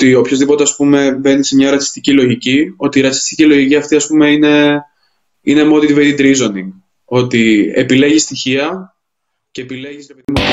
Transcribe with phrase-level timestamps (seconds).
[0.00, 4.06] ότι οποιοδήποτε ας πούμε μπαίνει σε μια ρατσιστική λογική, ότι η ρατσιστική λογική αυτή ας
[4.06, 4.84] πούμε είναι,
[5.40, 6.72] είναι motivated reasoning.
[7.04, 8.94] Ότι επιλέγεις στοιχεία
[9.50, 10.48] και επιλέγεις ρε παιδί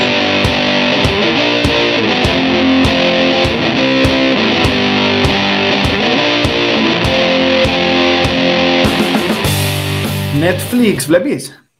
[10.40, 11.70] Netflix, βλέπεις;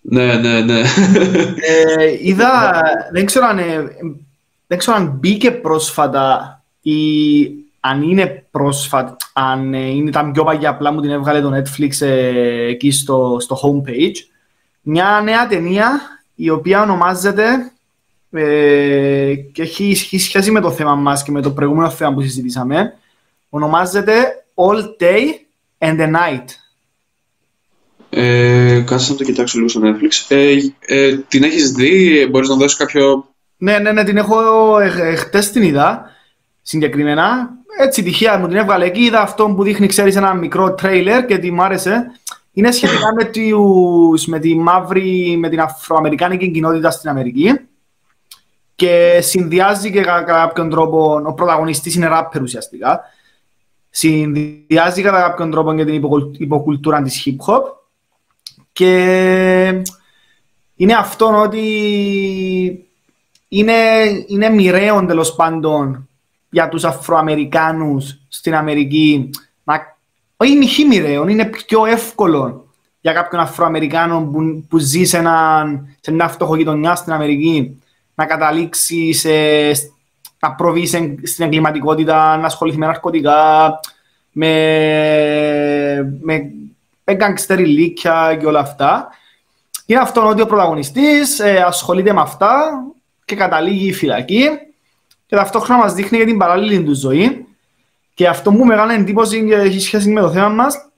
[0.00, 0.80] Ναι, ναι, ναι.
[1.60, 2.82] Ε, είδα,
[3.12, 3.84] δεν ξέρω, αν, ε,
[4.66, 7.00] δεν ξέρω αν μπήκε πρόσφατα ή
[7.80, 12.06] αν είναι πρόσφατα, αν ε, είναι τα πιο παγιά, απλά μου την έβγαλε το Netflix
[12.06, 14.14] ε, εκεί στο, στο homepage.
[14.82, 16.00] Μια νέα ταινία
[16.34, 17.72] η οποία ονομάζεται
[18.30, 22.20] ε, και έχει, έχει σχέση με το θέμα μας και με το προηγούμενο θέμα που
[22.20, 22.94] συζητήσαμε.
[23.48, 25.24] Ονομάζεται All Day
[25.78, 26.44] and the Night.
[28.10, 30.36] Ε, κάτσε να το κοιτάξω λίγο στο Netflix.
[30.36, 33.26] Ε, ε, την έχεις δει, μπορείς να δώσεις κάποιο...
[33.56, 36.10] Ναι, ναι, ναι, την έχω ε, χτες την είδα
[36.62, 37.50] συγκεκριμένα.
[37.78, 41.38] Έτσι τυχαία μου την έβγαλε εκεί, είδα αυτό που δείχνει, ξέρεις, ένα μικρό τρέιλερ και
[41.38, 42.12] τι μου άρεσε.
[42.52, 47.60] Είναι σχετικά με, τους, με τη μαύρη, με την αφροαμερικάνικη κοινότητα στην Αμερική
[48.74, 53.00] και συνδυάζει και κατά κάποιον τρόπο, ο πρωταγωνιστής είναι ράπερ ουσιαστικά,
[53.90, 56.02] συνδυάζει κατά κάποιον τρόπο και την
[56.38, 57.62] υποκουλτούρα της hip-hop
[58.72, 59.82] και
[60.76, 61.66] είναι αυτό ότι
[63.48, 63.72] είναι,
[64.26, 66.08] είναι μοιραίο τέλος πάντων
[66.52, 69.30] για τους Αφροαμερικάνους στην Αμερική
[69.64, 69.96] να,
[70.36, 72.66] όχι μη μοιραίο, είναι πιο εύκολο
[73.00, 75.66] για κάποιον Αφροαμερικάνο που, που ζει σε, ένα,
[76.00, 77.82] σε μια φτωχογειτονιά στην Αμερική
[78.14, 79.30] να καταλήξει σε,
[80.38, 83.80] να προβεί σε, στην εγκληματικότητα, να ασχοληθεί με ναρκωτικά,
[84.32, 84.52] με,
[87.04, 89.08] με γκάγκστερ ηλίκια και όλα αυτά.
[89.86, 92.72] Είναι αυτό ότι ο πρωταγωνιστής ε, ασχολείται με αυτά
[93.24, 94.48] και καταλήγει φυλακή
[95.32, 97.46] και ταυτόχρονα μας δείχνει για την παράλληλη του ζωή
[98.14, 100.88] και αυτό που μεγάλη εντύπωση και έχει σχέση με το θέμα μας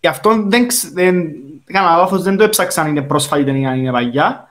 [0.00, 1.24] και αυτό δεν, δεν,
[1.64, 4.48] έκανα λάθος, δεν το έψαξαν είναι πρόσφατη ταινία, είναι παγιά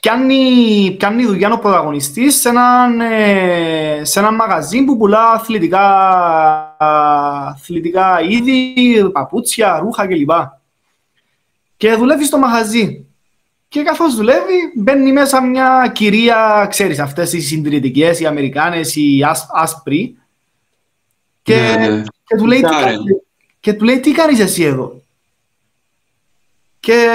[0.00, 5.86] Πιάνει, πιάνει δουλειά ο πρωταγωνιστής σε έναν, ε, σε έναν μαγαζί που πουλά αθλητικά,
[6.78, 10.30] αθλητικά είδη, παπούτσια, ρούχα κλπ.
[11.76, 13.09] Και δουλεύει στο μαγαζί.
[13.70, 19.20] Και καθώς δουλεύει, μπαίνει μέσα μια κυρία, ξέρεις, αυτές οι συντηρητικές, οι Αμερικάνες, οι
[19.52, 20.18] άσπροι.
[21.42, 22.02] Και, ναι, ναι.
[22.24, 22.68] και, του λέει, τι,
[23.60, 25.02] και του λέει, τι κάνεις εσύ εδώ;
[26.80, 27.08] Και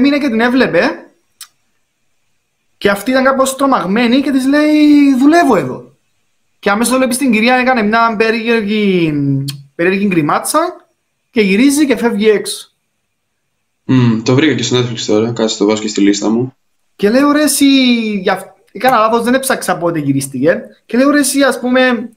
[0.00, 1.06] μείνε και την έβλεπε
[2.78, 5.92] και αυτή ήταν κάπως τρομαγμένη και της λέει δουλεύω εδώ.
[6.58, 9.14] Και αμέσως βλέπεις την κυρία έκανε μια περίεργη,
[9.74, 10.86] περίεργη γκριμάτσα
[11.30, 12.69] και γυρίζει και φεύγει έξω.
[13.90, 16.54] Mm, το βρήκα και στο Netflix τώρα, κάτσε το βάζω και στη λίστα μου.
[16.96, 17.66] Και λέω ρε εσύ,
[18.22, 18.54] για...
[18.72, 20.62] έκανα λάθος, δεν έψαξα πότε γυρίστηκε.
[20.86, 22.10] Και λέω ρε εσύ, ας πούμε,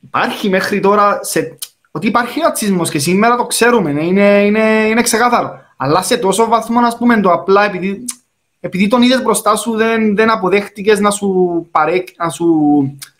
[0.00, 1.58] υπάρχει μέχρι τώρα, σε...
[1.90, 5.60] ότι υπάρχει ρατσισμός και σήμερα το ξέρουμε, ναι, είναι, είναι, είναι ξεκάθαρο.
[5.76, 8.04] Αλλά σε τόσο βαθμό, ας πούμε, το απλά επειδή
[8.64, 12.46] επειδή τον είδες μπροστά σου δεν, δεν αποδέχτηκες να σου, παρέ, να σου,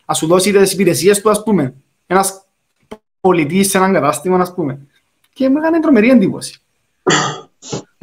[0.06, 1.74] να σου δώσει τις υπηρεσίες του, ας πούμε.
[2.06, 2.44] Ένας
[3.20, 4.78] πολιτής σε έναν κατάστημα, ας πούμε.
[5.32, 6.60] Και μου έκανε τρομερή εντύπωση.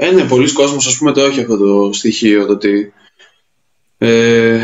[0.03, 2.93] Ε, ναι, πολλοί κόσμος, ας πούμε, το έχει αυτό το στοιχείο, το ότι...
[3.97, 4.61] Ε,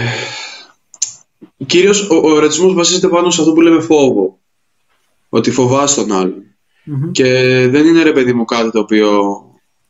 [1.65, 4.39] κυρίως ο, ο ρατσισμός βασίζεται πάνω σε αυτό που λέμε φόβο.
[5.29, 6.43] Ότι φοβάσαι τον αλλον
[7.11, 7.23] Και
[7.67, 9.41] δεν είναι, ρε παιδί μου, κάτι το οποίο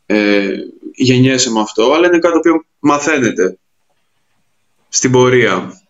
[0.06, 0.48] ε,
[0.94, 3.58] γεννιέσαι με αυτό, αλλά είναι κάτι το οποίο μαθαίνετε
[4.88, 5.82] στην πορεία.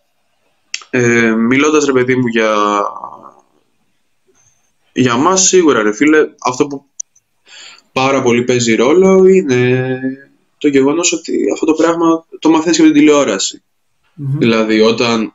[0.89, 2.55] Ε, μιλώντας ρε παιδί μου για,
[4.93, 6.88] για μας σίγουρα ρε φίλε, αυτό που
[7.91, 9.99] πάρα πολύ παίζει ρόλο είναι
[10.57, 13.63] το γεγονός ότι αυτό το πράγμα το μαθαίνεις και με την τηλεόραση.
[14.15, 15.33] Δηλαδή όταν...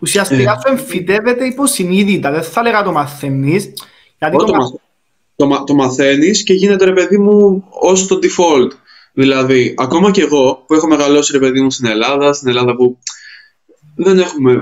[0.00, 3.72] Ουσιαστικά ε, εμφυτεύεται υποσυνείδητα, δεν θα έλεγα το μαθαίνεις.
[4.18, 4.80] Γιατί το,
[5.36, 8.70] το, το μαθαίνεις και γίνεται ρε παιδί μου ως το default.
[9.12, 12.98] Δηλαδή, ακόμα και εγώ που έχω μεγαλώσει ρε παιδί μου στην Ελλάδα, στην Ελλάδα που
[13.96, 14.52] δεν έχουμε.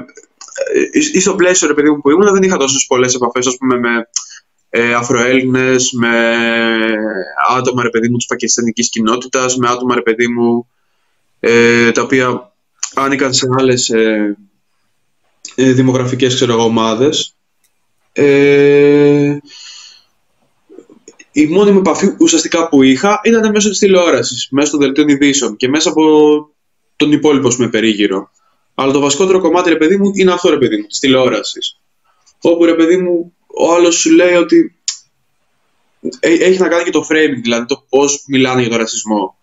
[0.74, 3.56] Ε, ή στο πλαίσιο ρε παιδί μου που ήμουν, δεν είχα τόσε πολλέ επαφέ, α
[3.58, 4.08] πούμε, με
[4.70, 6.36] ε, Αφροέλληνες, με
[7.56, 10.68] άτομα ρε παιδί μου της πακιστανικής κοινότητας, με άτομα ρε παιδί μου
[11.40, 12.52] ε, τα οποία
[12.94, 14.36] άνοικαν σε άλλες ε,
[15.54, 17.34] ε, δημογραφικές ομάδες.
[18.12, 19.36] Ε,
[21.32, 25.68] η μόνιμη επαφή ουσιαστικά που είχα ήταν μέσω της τηλεόρασης, μέσω των δελτίων ειδήσεων και
[25.68, 26.02] μέσα από
[26.96, 28.30] τον υπόλοιπο με περίγυρο.
[28.74, 31.80] Αλλά το βασικότερο κομμάτι, ρε παιδί μου, είναι αυτό, ρε παιδί μου, της τηλεόρασης.
[32.40, 34.78] Όπου, ρε παιδί μου, ο άλλος σου λέει ότι
[36.20, 39.36] ε, έχει να κάνει και το framing, δηλαδή το πώς μιλάνε για τον ρατσισμό.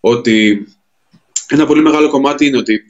[0.00, 0.66] Ότι
[1.48, 2.84] ένα πολύ μεγάλο κομμάτι είναι ότι,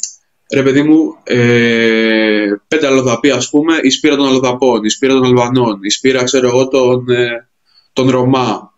[0.53, 5.25] ρε παιδί μου, ε, πέντε αλλοδαποί, ας πούμε, η σπήρα των αλλοδαπών, η σπήρα των
[5.25, 7.49] Αλβανών, η σπήρα, ξέρω εγώ, των, ε,
[7.93, 8.75] των Ρωμά.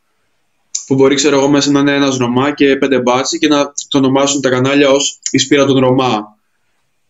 [0.87, 3.99] Που μπορεί, ξέρω εγώ, μέσα να είναι ένας Ρωμά και πέντε μπάτσι και να το
[3.99, 6.39] ονομάσουν τα κανάλια ως η σπήρα των Ρωμά.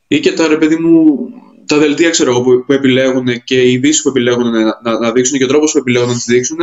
[0.09, 1.19] Ή και τα ρε παιδί μου,
[1.67, 5.13] τα δελτία ξέρω εγώ, που, που επιλέγουν και οι ειδήσεις που επιλέγουν να, να, να
[5.13, 6.59] δείξουν και ο τρόπος που επιλέγουν να τις δείξουν,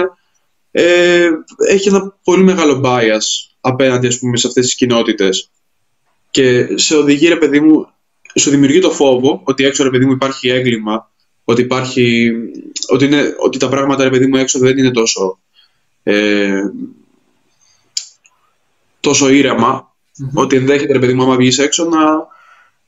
[0.71, 1.29] ε,
[1.69, 5.49] έχει ένα πολύ μεγάλο bias απέναντι ας πούμε, σε αυτές τις κοινότητες.
[6.31, 7.87] Και σε οδηγεί, ρε παιδί μου,
[8.35, 11.11] σου δημιουργεί το φόβο ότι έξω, ρε παιδί μου, υπάρχει έγκλημα,
[11.43, 12.31] ότι, υπάρχει,
[12.87, 15.39] ότι, είναι, ότι τα πράγματα, ρε παιδί μου, έξω δεν είναι τόσο,
[16.03, 16.61] ε,
[18.99, 19.95] τόσο ήρεμα,
[20.33, 22.27] ότι ενδέχεται, ρε παιδί μου, άμα βγεις έξω να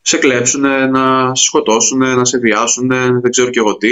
[0.01, 0.62] σε κλέψουν,
[0.92, 2.88] να σε σκοτώσουν, να σε βιάσουν,
[3.21, 3.89] δεν ξέρω και εγώ τι.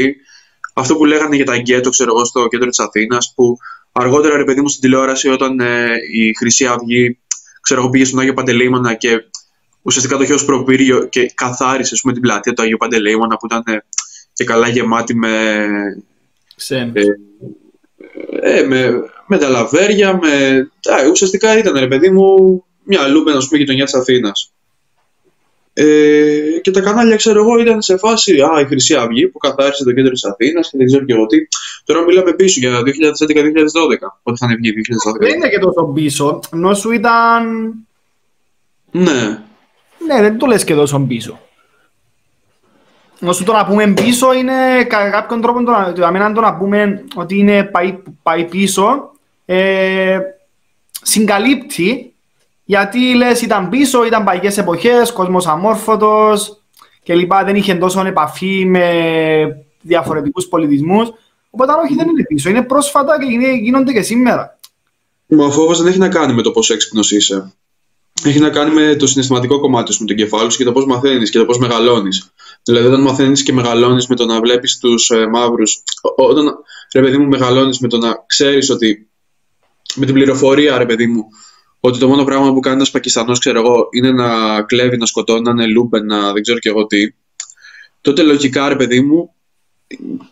[0.74, 3.58] Αυτό που λέγανε για τα γκέτο, ξέρω εγώ, στο κέντρο της Αθήνας, που
[3.92, 7.20] αργότερα, ρε παιδί μου, στην τηλεόραση, όταν ε, η Χρυσή Αυγή,
[7.62, 9.24] ξέρω εγώ, πήγε στον Άγιο Παντελεήμονα και
[9.82, 13.86] ουσιαστικά το χέος προπήρε και καθάρισε πούμε, την πλατεία του Αγίου Παντελεήμονα που ήταν ε,
[14.34, 15.66] και καλά γεμάτη με,
[16.68, 17.04] ε,
[18.42, 18.92] ε, με,
[19.28, 20.56] με τα λαβέρια, με,
[21.02, 24.52] ε, ουσιαστικά ήταν ρε παιδί μου μια λούπεν ας πούμε γειτονιά της Αθήνας.
[25.74, 29.84] Ε, και τα κανάλια, ξέρω εγώ, ήταν σε φάση Α, η Χρυσή Αυγή που καθάρισε
[29.84, 31.38] το κέντρο της Αθήνας και δεν ξέρω και εγώ τι.
[31.84, 32.82] Τώρα μιλάμε πίσω για 2011-2012.
[34.24, 34.72] Πότε θα είναι βγει
[35.16, 35.20] 2012.
[35.20, 36.40] Δεν είναι και τόσο πίσω.
[36.54, 37.74] Ενώ σου ήταν.
[38.92, 39.40] Ναι.
[40.08, 41.40] Ναι, δεν το λες και τόσο πίσω.
[43.22, 47.38] Όσο το να πούμε πίσω είναι κατά κάποιον τρόπο το, το, το να πούμε ότι
[47.38, 49.12] είναι πάει, πάει πίσω
[49.46, 50.20] ε,
[51.02, 52.09] συγκαλύπτει
[52.70, 56.62] γιατί λες ήταν πίσω, ήταν παγιές εποχές, κόσμος αμόρφωτος
[57.04, 58.86] και λοιπά, δεν είχε τόσο επαφή με
[59.82, 61.10] διαφορετικούς πολιτισμούς.
[61.50, 63.26] Οπότε όχι δεν είναι πίσω, είναι πρόσφατα και
[63.62, 64.60] γίνονται και σήμερα.
[65.26, 67.54] Μα ο φόβος δεν έχει να κάνει με το πόσο έξυπνος είσαι
[68.24, 70.86] έχει να κάνει με το συναισθηματικό κομμάτι σου, με τον κεφάλι σου και το πώς
[70.86, 72.32] μαθαίνεις και το πώς μεγαλώνεις.
[72.64, 75.84] Δηλαδή, όταν μαθαίνεις και μεγαλώνεις με το να βλέπεις τους ε, μαύρους,
[76.16, 76.56] όταν
[76.94, 79.10] ρε παιδί μου μεγαλώνεις με το να ξέρεις ότι.
[79.96, 81.26] με την πληροφορία, ρε παιδί μου,
[81.80, 85.42] ότι το μόνο πράγμα που κάνει ένας Πακιστανός, ξέρω εγώ, είναι να κλέβει, να σκοτώνει,
[85.42, 87.14] να είναι λούμπε, να δεν ξέρω κι εγώ τι.
[88.02, 89.34] Τότε λογικά, ρε παιδί μου,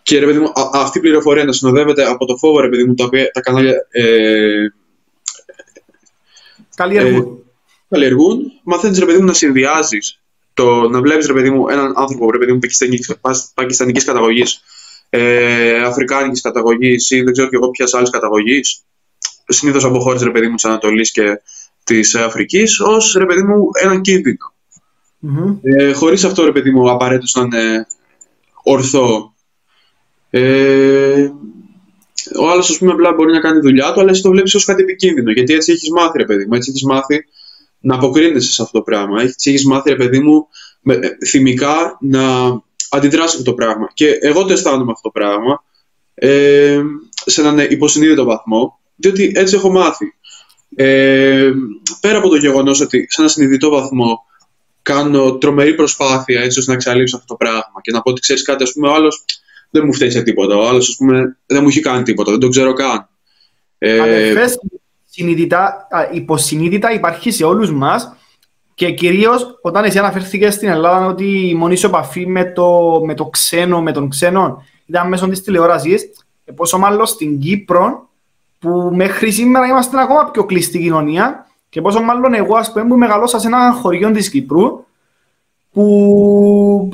[0.04, 2.84] και ρε παιδί μου, α, αυτή η πληροφορία να συνοδεύεται από το φόβο, ρε παιδί
[2.84, 3.88] μου, τα, οποία, τα κανάλια.
[3.90, 4.68] Ε,
[6.76, 7.42] Καλλιεργούν
[7.90, 10.20] καλλιεργούν, μαθαίνεις ρε παιδί μου να συνδυάζεις
[10.54, 12.60] το να βλέπεις ρε παιδί μου έναν άνθρωπο ρε παιδί μου
[13.54, 14.64] πακιστανικής καταγωγής,
[15.10, 18.84] ε, αφρικάνικης καταγωγής ή δεν ξέρω και εγώ ποιας άλλης καταγωγής,
[19.48, 21.42] συνήθως από χώρες ρε παιδί μου της Ανατολής και
[21.84, 24.54] της Αφρικής, ως ρε παιδί μου έναν κίνδυνο.
[25.24, 25.58] Mm-hmm.
[25.62, 27.88] Ε, Χωρίς αυτό ρε παιδί μου απαραίτητος να είναι
[28.64, 29.34] ορθό.
[30.30, 31.30] Ε,
[32.40, 34.66] ο άλλος, ας πούμε, απλά μπορεί να κάνει δουλειά του, αλλά εσύ το βλέπεις ως
[34.66, 35.32] κάτι επικίνδυνο.
[35.32, 36.54] Γιατί έτσι έχεις μάθει, ρε παιδί μου.
[36.54, 37.26] Έτσι έχεις μάθει
[37.80, 39.22] να αποκρίνεσαι σε αυτό το πράγμα.
[39.22, 40.48] Έχεις έχεις μάθει, ρε παιδί μου,
[40.82, 42.22] με, ε, θυμικά να
[42.90, 43.90] αντιδράσεις αυτό το πράγμα.
[43.94, 45.64] Και εγώ το αισθάνομαι αυτό το πράγμα
[46.14, 46.82] ε,
[47.26, 50.14] σε έναν υποσυνείδητο βαθμό, διότι έτσι έχω μάθει.
[50.76, 51.52] Ε,
[52.02, 54.26] πέρα από το γεγονός ότι σε έναν συνειδητό βαθμό
[54.82, 58.44] κάνω τρομερή προσπάθεια έτσι ώστε να εξαλείψω αυτό το πράγμα και να πω ότι ξέρεις
[58.44, 59.26] κάτι, ας πούμε, ο άλλος
[59.70, 60.56] δεν μου φταίει σε τίποτα.
[60.56, 63.08] Ο άλλος, ας πούμε, δεν μου έχει κάνει τίποτα, δεν το ξέρω καν.
[63.78, 64.46] Ε,
[65.10, 68.16] συνειδητά, υποσυνείδητα υπάρχει σε όλους μας
[68.74, 73.14] και κυρίως όταν εσύ αναφέρθηκες στην Ελλάδα ότι η μόνη σου επαφή με το, με
[73.14, 76.10] το ξένο, με τον ξένο ήταν μέσω της τηλεόρασης
[76.46, 78.10] και πόσο μάλλον στην Κύπρο
[78.60, 82.98] που μέχρι σήμερα είμαστε ακόμα πιο κλειστή κοινωνία και πόσο μάλλον εγώ ας πούμε που
[82.98, 84.86] μεγαλώσα σε ένα χωριό της Κύπρου
[85.72, 86.90] που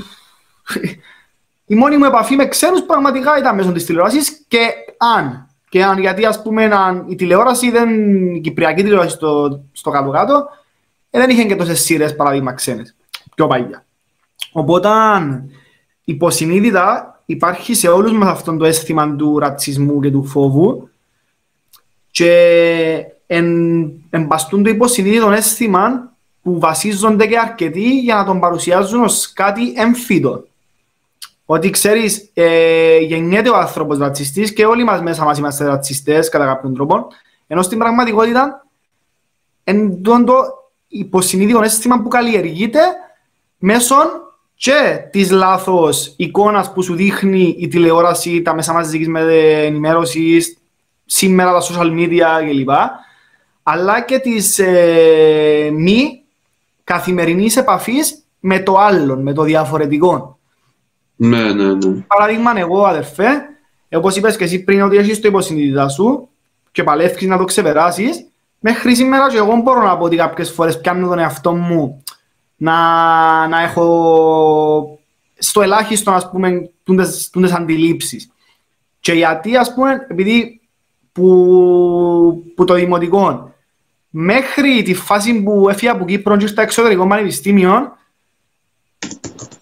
[1.65, 4.60] η μόνη μου επαφή με ξένους πραγματικά ήταν μέσω της τηλεόρασης και
[4.98, 6.70] αν και αν, γιατί ας πούμε
[7.08, 7.89] η τηλεόραση, δεν,
[8.36, 10.48] η κυπριακή τηλεόραση στο, στο κάτω-κάτω,
[11.10, 12.96] ε, δεν είχε και τόσες σειρές παραδείγμα ξένες,
[13.36, 13.86] πιο παλιά.
[14.51, 14.89] Οπότε
[16.03, 20.89] υποσυνείδητα υπάρχει σε όλους μας αυτό το αίσθημα του ρατσισμού και του φόβου
[22.13, 29.34] και εν, εμπαστούν το υποσυνείδητο αίσθημα που βασίζονται και αρκετοί για να τον παρουσιάζουν ως
[29.34, 30.43] κάτι εμφύτο.
[31.46, 36.46] Ότι ξέρεις, ε, γεννιέται ο άνθρωπος ρατσιστής και όλοι μας μέσα μας είμαστε ρατσιστές κατά
[36.46, 37.08] κάποιον τρόπο.
[37.48, 38.65] Ενώ στην πραγματικότητα
[39.63, 40.13] εν το
[40.88, 42.79] υποσυνείδητο αίσθημα που καλλιεργείται
[43.58, 43.96] μέσω
[44.55, 49.08] και της λάθος εικόνας που σου δείχνει η τηλεόραση, τα μέσα μαζικής
[49.65, 50.58] ενημέρωσης,
[51.06, 52.70] σήμερα τα social media κλπ.
[53.64, 56.24] Αλλά και τη ε, μη
[56.84, 60.38] καθημερινής επαφής με το άλλον, με το διαφορετικό.
[61.16, 62.04] Ναι, ναι, ναι.
[62.08, 63.42] Παραδείγμα, εγώ αδερφέ,
[63.92, 66.30] όπω είπες και εσύ πριν, ότι έχεις το υποσυνείδητα σου
[66.72, 68.26] και παλεύει να το ξεπεράσεις,
[68.60, 72.04] μέχρι σήμερα και εγώ μπορώ να πω ότι κάποιες φορές πιάνω τον εαυτό μου
[72.56, 72.78] να,
[73.48, 75.00] να έχω
[75.38, 76.70] στο ελάχιστο, ας πούμε,
[77.32, 78.32] τούντες αντιλήψεις.
[79.00, 80.62] Και γιατί, ας πούμε, επειδή
[81.13, 83.53] που, που το δημοτικό
[84.15, 87.98] μέχρι τη φάση που έφυγα από Κύπρο και στα εξωτερικό πανεπιστήμιο,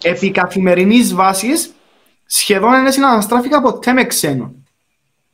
[0.02, 1.72] επί καθημερινής βάσης,
[2.26, 4.54] σχεδόν δεν συναναστράφηκα ποτέ με ξένο.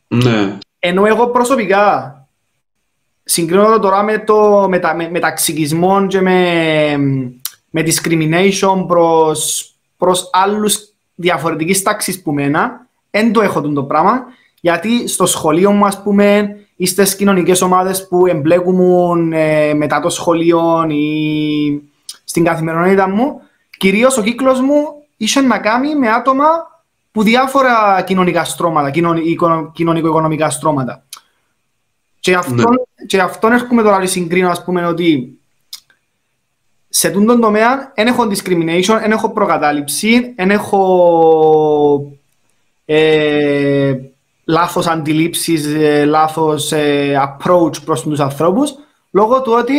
[0.09, 0.59] Ναι.
[0.79, 2.15] Ενώ εγώ προσωπικά,
[3.25, 6.97] συγκρίνω το τώρα με το μετα, με, μεταξικισμό και με,
[7.71, 14.25] με discrimination προς, προς άλλους διαφορετικής τάξης που μένα, δεν το έχω το πράγμα,
[14.61, 20.09] γιατί στο σχολείο μου, ας πούμε, ή στις κοινωνικές ομάδες που εμπλέκουν ε, μετά το
[20.09, 21.83] σχολείο ή
[22.25, 23.41] στην καθημερινότητα μου,
[23.79, 24.85] κυρίως ο κύκλος μου
[25.17, 26.47] είχε να κάνει με άτομα
[27.13, 28.91] που διάφορα κοινωνικά στρώματα,
[29.73, 31.03] κοινωνικο-οικονομικά στρώματα.
[32.21, 33.07] Και αυτόν, ναι.
[33.07, 35.39] και αυτόν έρχομαι τώρα να συγκρίνω, ας πούμε, ότι
[36.89, 42.13] σε αυτόν τον τομέα δεν έχω discrimination, δεν έχω προκατάληψη, δεν έχω
[42.85, 43.95] ε,
[44.49, 48.75] λάθος αντιλήψεις, ε, λάθος ε, approach προς τους ανθρώπους,
[49.11, 49.75] λόγω του ότι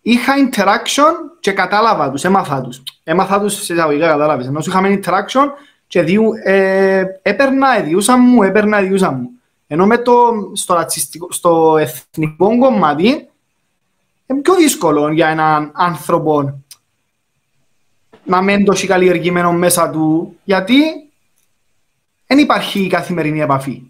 [0.00, 2.82] είχα interaction και κατάλαβα τους, έμαθα τους.
[3.04, 4.46] Έμαθα τους σε εισαγωγικά, κατάλαβες.
[4.46, 5.46] Ενώ είχαμε interaction
[5.86, 9.30] και δίου, ε, έπαιρνα, εδιούσα μου, έπαιρνα, εδιούσα μου.
[9.66, 10.86] Ενώ με το, στο,
[11.28, 13.28] στο εθνικό κομμάτι,
[14.26, 16.62] είναι πιο δύσκολο για έναν άνθρωπο
[18.24, 21.09] να μην το έχει καλλιεργημένο μέσα του, γιατί
[22.30, 23.82] δεν υπάρχει καθημερινή επαφή.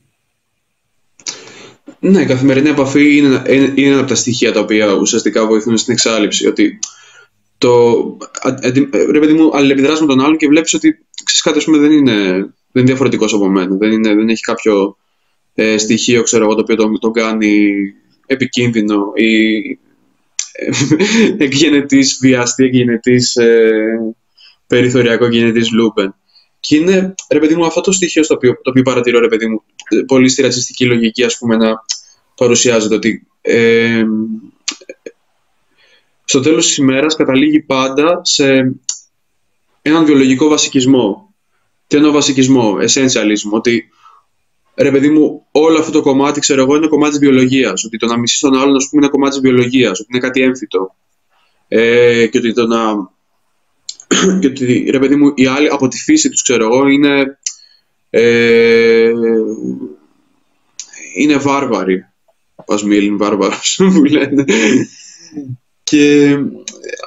[2.01, 5.93] Ναι, η καθημερινή επαφή είναι, είναι ένα από τα στοιχεία τα οποία ουσιαστικά βοηθούν στην
[5.93, 6.47] εξάλληψη.
[6.47, 6.79] Ότι
[7.59, 8.17] το,
[9.11, 12.23] ρε παιδί μου, αλληλεπιδράς με τον άλλον και βλέπεις ότι ξέρεις κάτι, πούμε, δεν είναι,
[12.23, 12.43] δεν
[12.73, 13.77] είναι διαφορετικός από μένα.
[13.77, 14.97] Δεν, είναι, δεν έχει κάποιο
[15.55, 17.73] ε, στοιχείο, ξέρω εγώ, το οποίο τον το κάνει
[18.27, 19.59] επικίνδυνο ή
[20.53, 20.71] ε,
[21.45, 23.71] εκγενετής βιαστή, εκγενετής ε,
[24.67, 26.15] περιθωριακό, εκγενετής λούπεν.
[26.61, 29.47] Και είναι, ρε παιδί μου, αυτό το στοιχείο στο οποίο, το οποίο παρατηρώ, ρε παιδί
[29.47, 29.63] μου,
[30.07, 31.73] πολύ στη ρατσιστική λογική, ας πούμε, να
[32.35, 34.05] παρουσιάζεται ότι ε,
[36.25, 38.75] στο τέλος της ημέρας καταλήγει πάντα σε
[39.83, 41.35] έναν βιολογικό βασικισμό.
[41.87, 43.89] Τι εννοώ βασικισμό, essentialism, ότι
[44.75, 47.85] ρε παιδί μου, όλο αυτό το κομμάτι, ξέρω εγώ, είναι κομμάτι της βιολογίας.
[47.85, 50.43] Ότι το να μισείς τον άλλον, ας πούμε, είναι κομμάτι της βιολογίας, ότι είναι κάτι
[50.43, 50.95] έμφυτο.
[51.69, 52.79] Ε, και ότι το να
[54.41, 57.39] και ότι ρε παιδί μου, οι άλλοι από τη φύση τους ξέρω εγώ είναι,
[58.11, 59.11] ε,
[61.17, 62.05] είναι βάρβαροι.
[62.67, 64.45] Πας μίλην βάρβαρος μου λένε.
[65.83, 66.37] και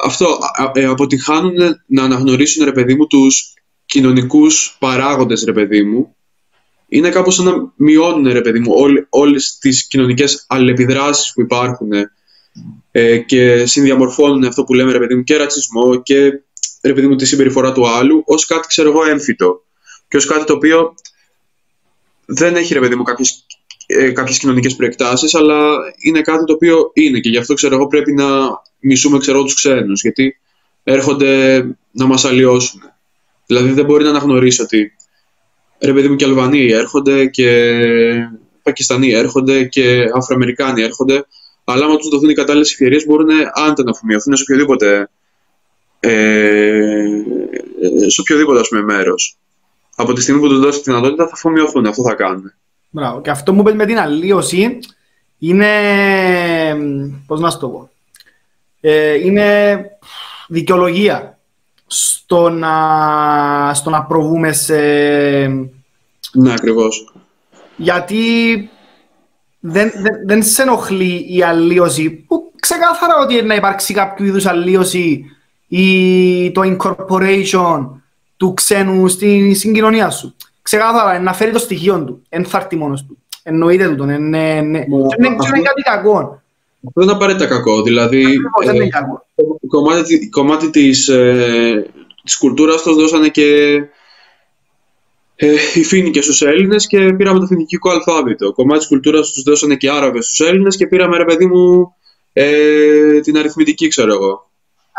[0.03, 0.37] αυτό
[0.73, 3.53] ε, αποτυχάνουν να αναγνωρίσουν ρε παιδί μου τους
[3.85, 6.15] κοινωνικούς παράγοντες ρε παιδί μου
[6.93, 11.89] είναι κάπως σαν να μειώνουν ρε παιδί μου όλ, όλες τις κοινωνικές αλληλεπιδράσεις που υπάρχουν
[12.91, 16.41] ε, και συνδιαμορφώνουν αυτό που λέμε ρε παιδί μου και ρατσισμό και
[16.83, 19.63] ρε παιδί μου, τη συμπεριφορά του άλλου ως κάτι, ξέρω εγώ, έμφυτο.
[20.07, 20.93] Και ως κάτι το οποίο
[22.25, 23.45] δεν έχει, ρε παιδί μου, κάποιες,
[23.85, 27.87] ε, κάποιες κοινωνικές προεκτάσεις, αλλά είναι κάτι το οποίο είναι και γι' αυτό, ξέρω εγώ,
[27.87, 28.25] πρέπει να
[28.79, 30.37] μισούμε, ξέρω τους ξένους, γιατί
[30.83, 32.81] έρχονται να μας αλλοιώσουν.
[33.45, 34.95] Δηλαδή δεν μπορεί να αναγνωρίσει ότι
[35.79, 37.77] ρε παιδί μου και Αλβανοί έρχονται και
[38.63, 41.25] Πακιστανοί έρχονται και Αφροαμερικάνοι έρχονται,
[41.63, 45.09] αλλά άμα τους δοθούν οι κατάλληλες ευκαιρίες μπορούν άντε να αφομοιωθούν σε οποιοδήποτε
[46.09, 47.05] ε,
[48.07, 49.37] σε οποιοδήποτε ας πούμε, μέρος.
[49.95, 52.53] Από τη στιγμή που του δώσει τη δυνατότητα θα αφομοιωθούν, αυτό θα κάνουν.
[52.89, 53.21] Μπράβο.
[53.21, 54.79] Και αυτό μου πες με την αλλίωση
[55.39, 55.67] είναι,
[57.27, 57.89] πώς να σου το πω,
[58.81, 59.77] ε, είναι
[60.47, 61.39] δικαιολογία
[61.87, 64.77] στο να, στο να προβούμε σε...
[66.33, 67.13] Ναι, ακριβώς.
[67.75, 68.23] Γιατί
[69.59, 75.25] δεν, δεν, δεν σε ενοχλεί η αλλίωση, που ξεκάθαρα ότι να υπάρξει κάποιο είδους αλλίωση
[75.75, 77.89] ή το incorporation
[78.37, 80.35] του ξένου στην συγκοινωνία σου.
[80.61, 82.21] Ξεκάθαρα, να φέρει το στοιχείο του.
[82.29, 83.17] Εν θα έρθει μόνος του.
[83.43, 84.03] Εννοείται του.
[84.03, 84.85] Είναι
[85.63, 86.17] κάτι κακό.
[86.85, 87.81] Αυτό δεν είναι απαραίτητα κακό.
[87.81, 88.21] Δηλαδή,
[88.65, 91.91] ε, κομμάτι, κομμάτι της, ε,
[92.23, 93.73] της κουλτούρας το δώσανε και
[95.35, 98.53] ε, οι Φίνικες στους Έλληνες και πήραμε το φοινικικό αλφάβητο.
[98.53, 101.95] Κομμάτι της κουλτούρας τους δώσανε και Άραβες στους Έλληνες και πήραμε, ρε παιδί μου,
[102.33, 104.51] ε, την αριθμητική, ξέρω εγώ.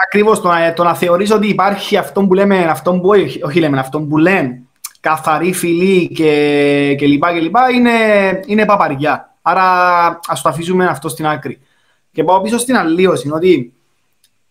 [0.03, 3.09] Ακριβώς, το, το να θεωρείς ότι υπάρχει αυτό που λέμε, αυτό που,
[3.43, 4.63] όχι λέμε, αυτό που λένε
[5.01, 7.91] καθαρή φυλή και, και λοιπά και λοιπά είναι,
[8.47, 9.35] είναι παπαριά.
[9.43, 9.65] Άρα
[10.27, 11.61] ας το αφήσουμε αυτό στην άκρη.
[12.13, 13.73] Και πάω πίσω στην αλλίωση, ότι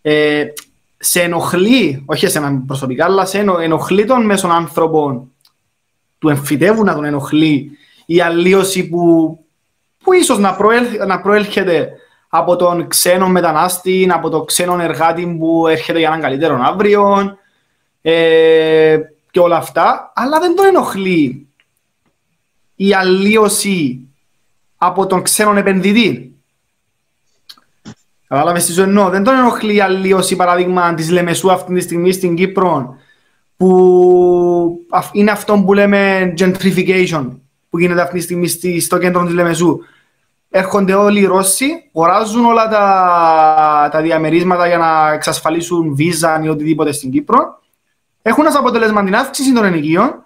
[0.02, 0.46] ε,
[0.98, 5.28] σε ενοχλεί, όχι σε έναν προσωπικά, αλλά σε ενοχλεί τον μέσον άνθρωπο,
[6.20, 7.72] του εμφυτεύουν να τον ενοχλεί
[8.06, 9.38] η αλλίωση που,
[10.04, 10.58] που ίσως να,
[11.08, 11.90] να προέλχεται
[12.36, 17.38] από τον ξένο μετανάστη, από τον ξένο εργάτη που έρχεται για έναν καλύτερο αύριο
[18.02, 19.00] ε,
[19.32, 21.48] και όλα αυτά, αλλά δεν τον ενοχλεί
[22.75, 24.00] η αλλίωση
[24.78, 26.36] από τον ξένον επενδυτή.
[28.28, 29.10] Κατάλαβες τι εννοώ.
[29.10, 32.98] Δεν τον ενοχλεί η αλλίωση παράδειγμα της Λεμεσού αυτή τη στιγμή στην Κύπρο
[33.58, 37.30] που είναι αυτό που λέμε gentrification
[37.70, 39.80] που γίνεται αυτή τη στιγμή στο κέντρο της Λεμεσού.
[40.56, 46.92] Έρχονται όλοι οι Ρώσοι, αγοράζουν όλα τα, τα διαμερίσματα για να εξασφαλίσουν βίζα ή οτιδήποτε
[46.92, 47.62] στην Κύπρο.
[48.22, 50.26] Έχουν ως αποτέλεσμα την αύξηση των ενοικίων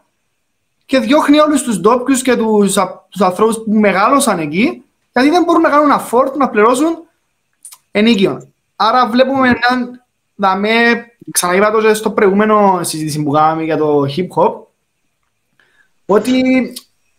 [0.86, 2.36] και διώχνει όλους τους ντόπιους και
[3.10, 6.98] τους ανθρώπου που μεγάλωσαν εκεί, γιατί δεν μπορούν να κάνουν afford να πληρώσουν
[7.92, 8.52] ενίκιο.
[8.76, 10.06] Άρα βλέπουμε έναν,
[10.36, 14.54] δαμέ, ξαναείπα το στο προηγούμενο συζήτηση που κάναμε για το hip hop,
[16.06, 16.42] ότι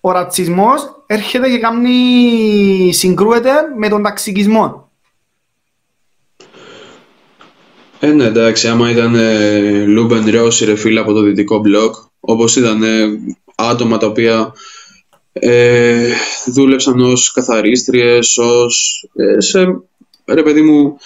[0.00, 4.90] ο ρατσισμός έρχεται και κάνει, συγκρούεται με τον ταξικισμό.
[8.00, 12.57] Ε, ναι, εντάξει, άμα ήταν ε, λούμπεν Ρώσοι ρε φίλε από το δυτικό μπλοκ, όπως
[12.57, 13.07] ήταν ε,
[13.55, 14.52] άτομα τα οποία
[15.33, 16.11] ε,
[16.47, 19.64] δούλεψαν ως καθαρίστριες, ως, ε, σε,
[20.25, 20.97] ρε παιδί μου,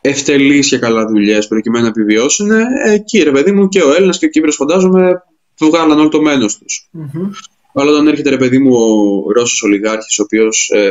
[0.00, 4.18] ευτελείς και καλά δουλειές προκειμένου να επιβιώσουν, ε, εκεί ρε παιδί μου και ο Έλληνας
[4.18, 5.22] και ο Κύπρος φαντάζομαι
[5.56, 6.90] του βγάλαν όλο το μένος τους.
[6.98, 7.30] Mm-hmm.
[7.74, 10.90] Αλλά όταν έρχεται ρε παιδί μου ο Ρώσος ολιγάρχης, ο οποίος ε,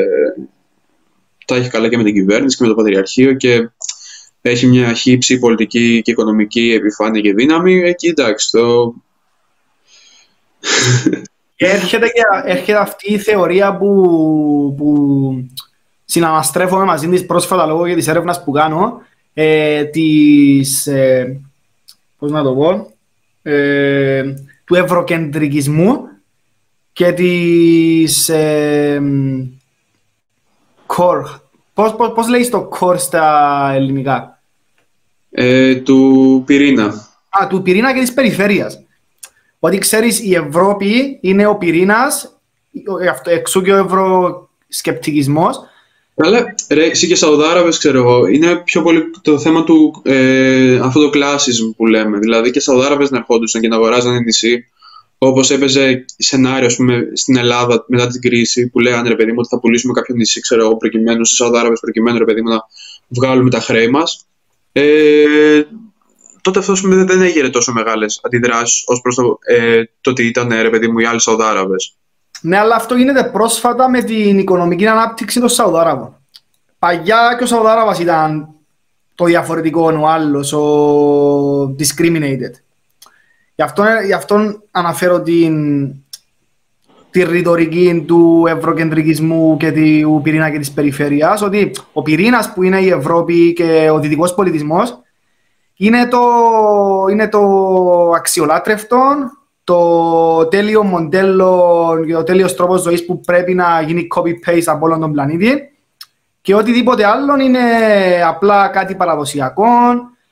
[1.46, 3.70] τα έχει καλά και με την κυβέρνηση και με το Πατριαρχείο και
[4.42, 8.94] έχει μια χύψη πολιτική και οικονομική επιφάνεια και δύναμη, εκεί εντάξει, το,
[11.56, 13.88] και έρχεται, και, έρχεται αυτή η θεωρία που,
[14.78, 15.50] που
[16.06, 19.02] συναναστρέφομαι μαζί της πρόσφατα λόγω για τις έρευνας που κάνω
[19.34, 21.42] ε, της, ε,
[22.18, 22.94] πώς να το πω,
[23.42, 24.24] ε,
[24.66, 26.00] του ευρωκεντρικισμού
[26.94, 29.02] και της ε,
[30.88, 31.40] core.
[31.74, 34.42] Πώς, πώς, πώς λέει το core στα ελληνικά;
[35.32, 36.86] Ε, του πυρήνα.
[37.42, 38.84] Α, του πυρήνα και της περιφέρειας
[39.60, 42.38] ότι ξέρεις η Ευρώπη είναι ο πυρήνας,
[43.24, 45.60] εξού και ο ευρωσκεπτικισμός.
[46.15, 51.02] Αλλά ρε, εσύ και Σαουδάραβες ξέρω εγώ, είναι πιο πολύ το θέμα του ε, αυτό
[51.02, 52.17] το κλάσισμ που λέμε.
[52.17, 54.65] Δηλαδή και Σαουδάραβες να ερχόντουσαν και να αγοράζαν νησί,
[55.26, 59.38] Όπως έπαιζε σενάριο ας πούμε, στην Ελλάδα μετά την κρίση που λέγανε ρε παιδί μου
[59.40, 62.60] ότι θα πουλήσουμε κάποιο νησί, ξέρω εγώ, προκειμένου στι Σαουδάραβες, προκειμένου ρε παιδί μου να
[63.08, 64.26] βγάλουμε τα χρέη μας.
[64.72, 65.64] Ε,
[66.42, 70.50] τότε αυτό δεν, δεν έγινε τόσο μεγάλες αντιδράσεις ως προς το, ε, το ότι ήταν
[70.62, 71.96] ρε παιδί μου οι άλλοι Σαουδάραβες.
[72.42, 76.16] Ναι, αλλά αυτό γίνεται πρόσφατα με την οικονομική ανάπτυξη των Σαουδάραβων.
[76.80, 78.48] Παγιά και ο Σαουδάραβας ήταν
[79.16, 82.54] το διαφορετικό, ο άλλος, ο discriminated.
[83.56, 85.88] Γι' αυτό, γι αυτό αναφέρω την,
[87.10, 92.80] τη ρητορική του ευρωκεντρικισμού και του πυρήνα και της περιφέρειας, ότι ο πυρήνας που είναι
[92.80, 94.98] η Ευρώπη και ο δυτικός πολιτισμός
[95.76, 96.22] είναι το,
[97.12, 97.42] είναι το
[98.16, 99.00] αξιολάτρευτο,
[99.63, 105.00] το τέλειο μοντέλο και ο τέλειος τρόπος ζωής που πρέπει να γίνει copy-paste από όλον
[105.00, 105.72] τον πλανήτη
[106.42, 107.60] και οτιδήποτε άλλο είναι
[108.26, 109.66] απλά κάτι παραδοσιακό,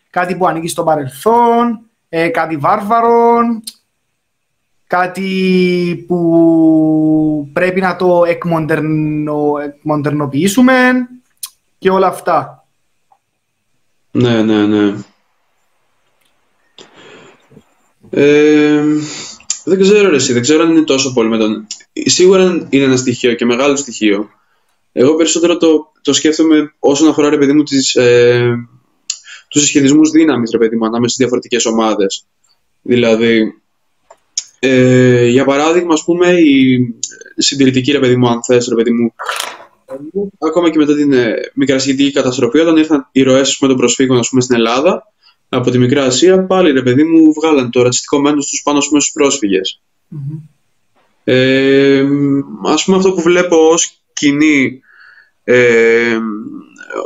[0.10, 1.80] κάτι που ανήκει στο παρελθόν,
[2.13, 3.39] ε, κάτι βάρβαρο,
[4.88, 11.08] κάτι που πρέπει να το εκμοντερνο, εκμοντερνοποιήσουμε
[11.78, 12.65] και όλα αυτά.
[14.12, 14.93] Ναι, ναι, ναι.
[18.10, 18.84] Ε,
[19.63, 21.67] δεν ξέρω ρε εσύ, δεν ξέρω αν είναι τόσο πολύ με τον...
[21.93, 24.30] Σίγουρα είναι ένα στοιχείο και μεγάλο στοιχείο.
[24.91, 28.69] Εγώ περισσότερο το, το σκέφτομαι όσον αφορά ρε παιδί μου τις, ε,
[29.52, 32.26] τους συσχετισμούς δύναμης ρε παιδί μου ανάμεσα στις διαφορετικές ομάδες.
[32.82, 33.62] Δηλαδή,
[34.60, 36.96] ε, για παράδειγμα, ας πούμε, η
[37.38, 39.14] συντηρητική ρε παιδί μου, αν θες ρε παιδί μου,
[40.40, 44.42] ακόμα και μετά την ε, μικρασιατική καταστροφή, όταν ήρθαν οι ροές των προσφύγων ας πούμε,
[44.42, 45.04] στην Ελλάδα,
[45.50, 49.12] από τη Μικρά Ασία, πάλι ρε παιδί μου βγάλαν το ρατσιστικό μένος τους πάνω στους
[49.12, 49.82] πρόσφυγες.
[50.12, 50.40] Mm-hmm.
[51.24, 52.06] Ε,
[52.64, 54.82] ας πούμε αυτό που βλέπω ως κοινή
[55.44, 56.18] ε,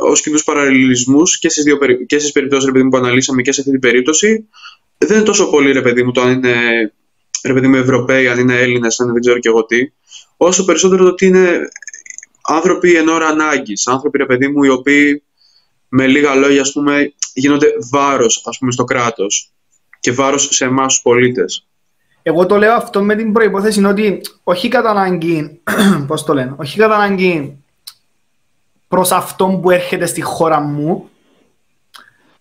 [0.00, 3.52] ως κοινούς παραλληλισμούς και στις, δύο, και στις περιπτώσεις ρε παιδί μου, που αναλύσαμε και
[3.52, 4.48] σε αυτή την περίπτωση
[4.98, 6.54] δεν είναι τόσο πολύ ρε παιδί μου το αν είναι
[7.44, 9.90] ρε παιδί μου Ευρωπαίοι, αν είναι Έλληνες, αν δεν ξέρω και εγώ τι
[10.36, 11.58] όσο περισσότερο το ότι είναι
[12.42, 15.22] άνθρωποι εν ώρα ανάγκης, άνθρωποι ρε παιδί μου οι οποίοι
[15.88, 19.52] με λίγα λόγια ας πούμε γίνονται βάρος ας πούμε, στο κράτος
[20.00, 21.66] και βάρος σε εμάς τους πολίτες.
[22.22, 25.60] Εγώ το λέω αυτό με την προϋπόθεση ότι όχι κατά ανάγκη,
[26.08, 27.64] πώς το λένε, όχι κατά ανάγκη
[28.88, 31.08] προς αυτόν που έρχεται στη χώρα μου,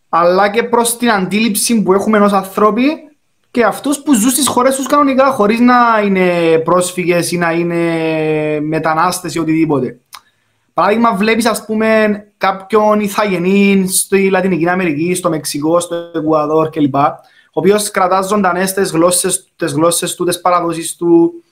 [0.10, 2.86] αλλά και προς την αντίληψη που έχουμε ως ανθρώποι
[3.52, 8.60] και αυτούς που ζουν στις χώρες τους κανονικά, χωρίς να είναι πρόσφυγες ή να είναι
[8.60, 10.00] μετανάστες ή οτιδήποτε.
[10.74, 16.96] Παράδειγμα, βλέπεις, ας πούμε, κάποιον ηθαγενή στη Λατινική Αμερική, στο Μεξικό, στο Εκουαδόρ κλπ.
[17.52, 21.44] οποίος κρατάς ζωντανές τις γλώσσες, τις γλώσσες του, τις παραδόσεις του.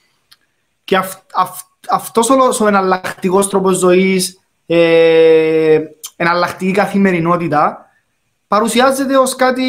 [0.84, 5.80] Και αυ, αυ, αυτός ο, ο εναλλακτικός τρόπος ζωής, ε,
[6.15, 7.86] εναλλακτική καθημερινότητα,
[8.47, 9.63] παρουσιάζεται ως κάτι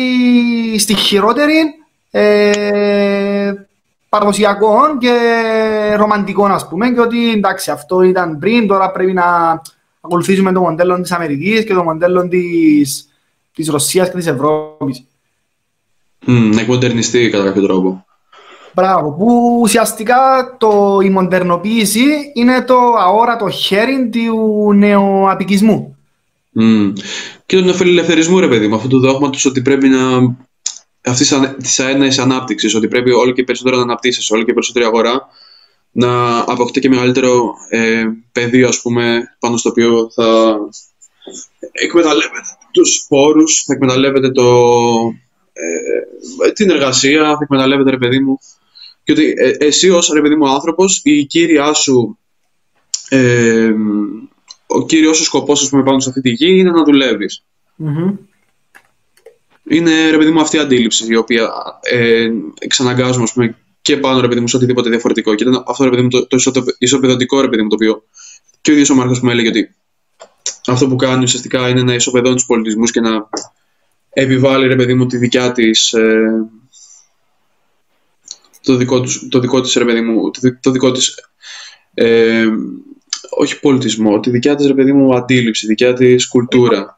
[0.78, 1.62] στη χειρότερη
[2.10, 3.52] ε,
[4.08, 5.14] παραδοσιακό και
[5.96, 9.60] ρομαντικό, ας πούμε, και ότι εντάξει, αυτό ήταν πριν, τώρα πρέπει να
[10.00, 13.08] ακολουθήσουμε το μοντέλο της Αμερικής και το μοντέλο της,
[13.54, 15.04] της Ρωσίας και της Ευρώπης.
[16.26, 18.04] Mm, να εκμοντερνιστεί κατά κάποιο τρόπο.
[18.74, 20.16] Μπράβο, που ουσιαστικά
[20.58, 25.96] το, η μοντερνοποίηση είναι το αόρατο χέρι του νεοαπικισμού.
[26.60, 26.92] Mm.
[27.46, 29.98] Και τον φιλελευθερισμού, ρε παιδί μου, αυτού του δόγματο ότι πρέπει να.
[31.04, 35.28] αυτή της αέναης ανάπτυξης, ότι πρέπει όλο και περισσότερο να αναπτύσσει, όλο και περισσότερη αγορά
[35.96, 40.56] να αποκτήσει και μεγαλύτερο ε, πεδίο, ας πούμε, πάνω στο οποίο θα
[41.72, 44.44] εκμεταλλεύεται τους πόρους, θα εκμεταλλεύεται το,
[45.52, 48.38] ε, την εργασία, θα εκμεταλλεύεται, ρε παιδί μου,
[49.04, 52.18] και ότι ε, εσύ ως, ρε παιδί μου, άνθρωπος, η κύρια σου,
[53.08, 53.72] ε,
[54.66, 57.44] ο κύριος σου σκοπός, ας πούμε, πάνω σε αυτή τη γη είναι να δουλεύεις.
[57.78, 58.12] Mm-hmm.
[59.68, 64.20] Είναι, ρε παιδί μου, αυτή η αντίληψη η οποία ε, εξαναγκάζουμε, ας πούμε, και πάνω
[64.20, 65.34] ρε παιδί μου σε οτιδήποτε διαφορετικό.
[65.34, 66.36] Και ήταν αυτό ρε παιδί μου το, το
[66.78, 68.04] ισοπεδωτικό ρε παιδί μου το οποίο
[68.60, 69.74] και ο ίδιος ο Μάρκος μου έλεγε ότι
[70.66, 73.28] αυτό που κάνει ουσιαστικά είναι να ισοπεδώνει τους πολιτισμούς και να
[74.10, 75.92] επιβάλλει ρε παιδί μου τη δικιά της.
[75.92, 76.48] Ε,
[78.64, 81.28] το δικό, τους, το δικό της ρε παιδί μου, το δικό της,
[81.94, 82.46] ε,
[83.30, 86.96] όχι πολιτισμό, τη δικιά της ρε παιδί μου αντίληψη, δικιά της κουλτούρα.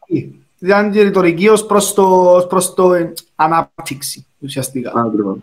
[0.59, 2.91] Δηλαδή ρητορική ως προς το, προς το
[3.35, 4.93] ανάπτυξη ουσιαστικά.
[4.95, 5.37] Ακριβώς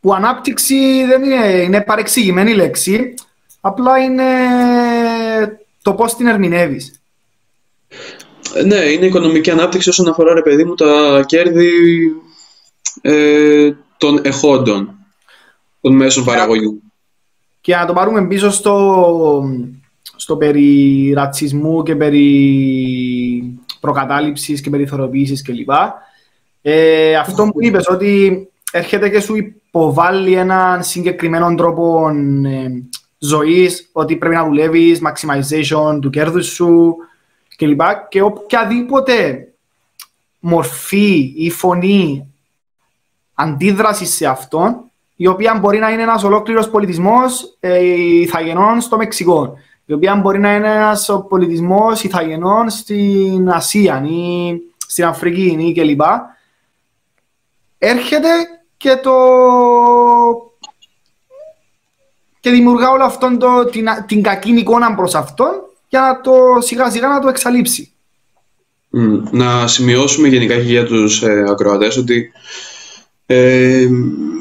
[0.00, 3.14] που ανάπτυξη δεν είναι, είναι παρεξηγημένη λέξη,
[3.60, 4.24] απλά είναι
[5.82, 7.00] το πώς την ερμηνεύεις.
[8.64, 11.70] Ναι, είναι οικονομική ανάπτυξη όσον αφορά, ρε παιδί μου, τα κέρδη
[13.00, 14.94] ε, των εχόντων,
[15.80, 16.80] των μέσων παραγωγή.
[17.60, 19.44] Και να το πάρουμε πίσω στο,
[20.16, 25.70] στο περί ρατσισμού και περί προκατάληψης και περιθωριοποίησης κλπ.
[26.62, 32.08] Ε, αυτό που είπες ότι έρχεται και σου υποβάλλει έναν συγκεκριμένο τρόπο
[32.44, 32.68] ε,
[33.18, 36.96] ζωής, ότι πρέπει να δουλεύεις, maximization του κέρδους σου
[37.56, 37.80] κλπ.
[38.08, 39.48] Και οποιαδήποτε
[40.38, 42.26] μορφή ή φωνή
[43.34, 44.89] αντίδρασης σε αυτόν,
[45.22, 47.84] η οποία μπορεί να είναι ένας ολόκληρος πολιτισμός ε,
[48.20, 54.52] ηθαγενών στο Μεξικό, η οποία μπορεί να είναι ένας πολιτισμός ηθαγενών στην Ασία ή
[54.86, 56.00] στην Αφρική ή κλπ.
[57.78, 58.28] Έρχεται
[58.76, 59.12] και το...
[62.40, 65.52] και δημιουργά όλο αυτόν το, την, την κακή εικόνα προς αυτόν
[65.88, 67.92] για να το σιγά σιγά να το εξαλείψει.
[68.96, 69.22] Mm.
[69.30, 72.32] Να σημειώσουμε γενικά και για τους ε, ακροατές ότι
[73.32, 73.88] ε,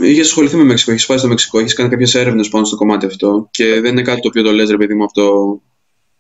[0.02, 3.06] είχε ασχοληθεί με Μεξικό, έχεις πάει στο Μεξικό, έχεις κάνει κάποιες έρευνες πάνω στο κομμάτι
[3.06, 5.60] αυτό και δεν είναι κάτι το οποίο το λες ρε παιδί μου αυτό.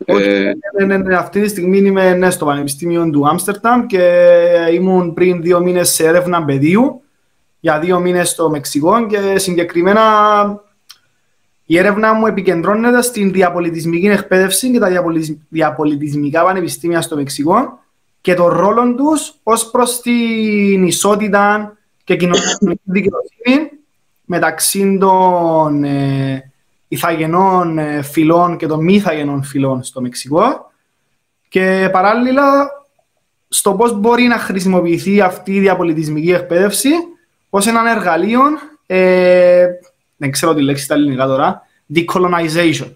[0.07, 0.53] Όχι, ε...
[0.77, 4.33] ναι, ναι, ναι, αυτή τη στιγμή είμαι ναι, στο Πανεπιστήμιο του Άμστερνταμ και
[4.73, 7.01] ήμουν πριν δύο μήνες σε έρευνα πεδίου
[7.59, 10.03] για δύο μήνες στο Μεξικό και συγκεκριμένα
[11.65, 14.89] η έρευνα μου επικεντρώνεται στην διαπολιτισμική εκπαίδευση και τα
[15.49, 17.79] διαπολιτισμικά πανεπιστήμια στο Μεξικό
[18.21, 21.73] και το ρόλο τους ως προς την ισότητα
[22.09, 23.69] και κοινωνική δικαιοσύνη
[24.25, 26.51] μεταξύ των ε,
[26.87, 30.71] ηθαγενών ε, φυλών και των μη ηθαγενών φυλών στο Μεξικό
[31.49, 32.67] και παράλληλα
[33.47, 36.89] στο πώς μπορεί να χρησιμοποιηθεί αυτή η διαπολιτισμική εκπαίδευση
[37.49, 38.41] ως έναν εργαλείο,
[38.85, 39.65] ε,
[40.17, 41.61] δεν ξέρω τη λέξη στα ελληνικά τώρα,
[41.93, 42.93] decolonization.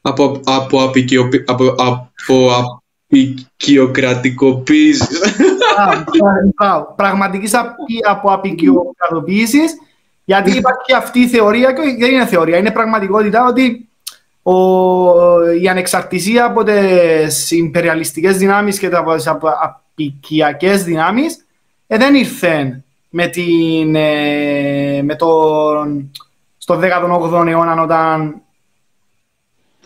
[0.00, 2.79] Από, από, απεικιοπι, από, από
[3.10, 5.06] απεικιοκρατικοποίηση.
[6.96, 7.56] Πραγματική
[8.08, 9.74] από απεικιοκρατοποίησης,
[10.24, 13.88] γιατί υπάρχει αυτή η θεωρία και δεν είναι θεωρία, είναι πραγματικότητα ότι
[14.42, 14.54] ο,
[15.52, 19.26] η ανεξαρτησία από τις υπεριαλιστικέ δυνάμεις και από τις
[19.62, 21.44] απεικιακέ δυνάμεις
[21.86, 26.10] ε, δεν ήρθε με, την, ε, με τον,
[26.58, 28.40] στο 18ο αιώνα όταν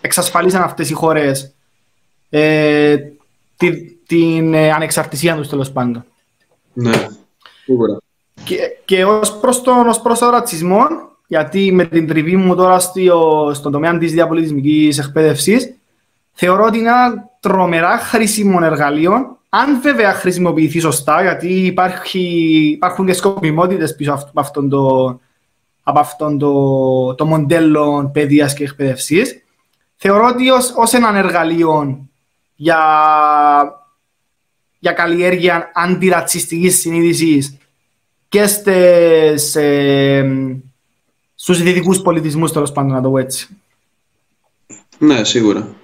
[0.01, 1.55] εξασφαλίσαν αυτές οι χώρες
[2.31, 2.97] ε,
[3.57, 6.05] τη, την ε, ανεξαρτησία τους τέλος πάντων.
[6.73, 7.09] Ναι,
[8.45, 10.87] Και, και ως προς τον, ως προς τον ρατσισμό,
[11.27, 15.75] γιατί με την τριβή μου τώρα στο, στον τομέα της διαπολιτισμικής εκπαίδευσης,
[16.33, 22.21] θεωρώ ότι είναι ένα τρομερά χρήσιμο εργαλείο αν βέβαια χρησιμοποιηθεί σωστά, γιατί υπάρχει,
[22.75, 25.07] υπάρχουν και σκοπιμότητες πίσω από αυτόν το,
[25.83, 29.43] από αυτόν το, το μοντέλο παιδείας και εκπαίδευσης,
[29.97, 32.07] θεωρώ ότι ως, ως έναν εργαλείο
[32.57, 32.79] για,
[34.79, 37.57] για καλλιέργεια αντιρατσιστικής συνείδησης
[38.29, 40.57] και στις, ε,
[41.35, 43.49] στους δυτικούς πολιτισμούς, τέλος πάντων, να το πω έτσι.
[44.99, 45.75] Ναι, σίγουρα.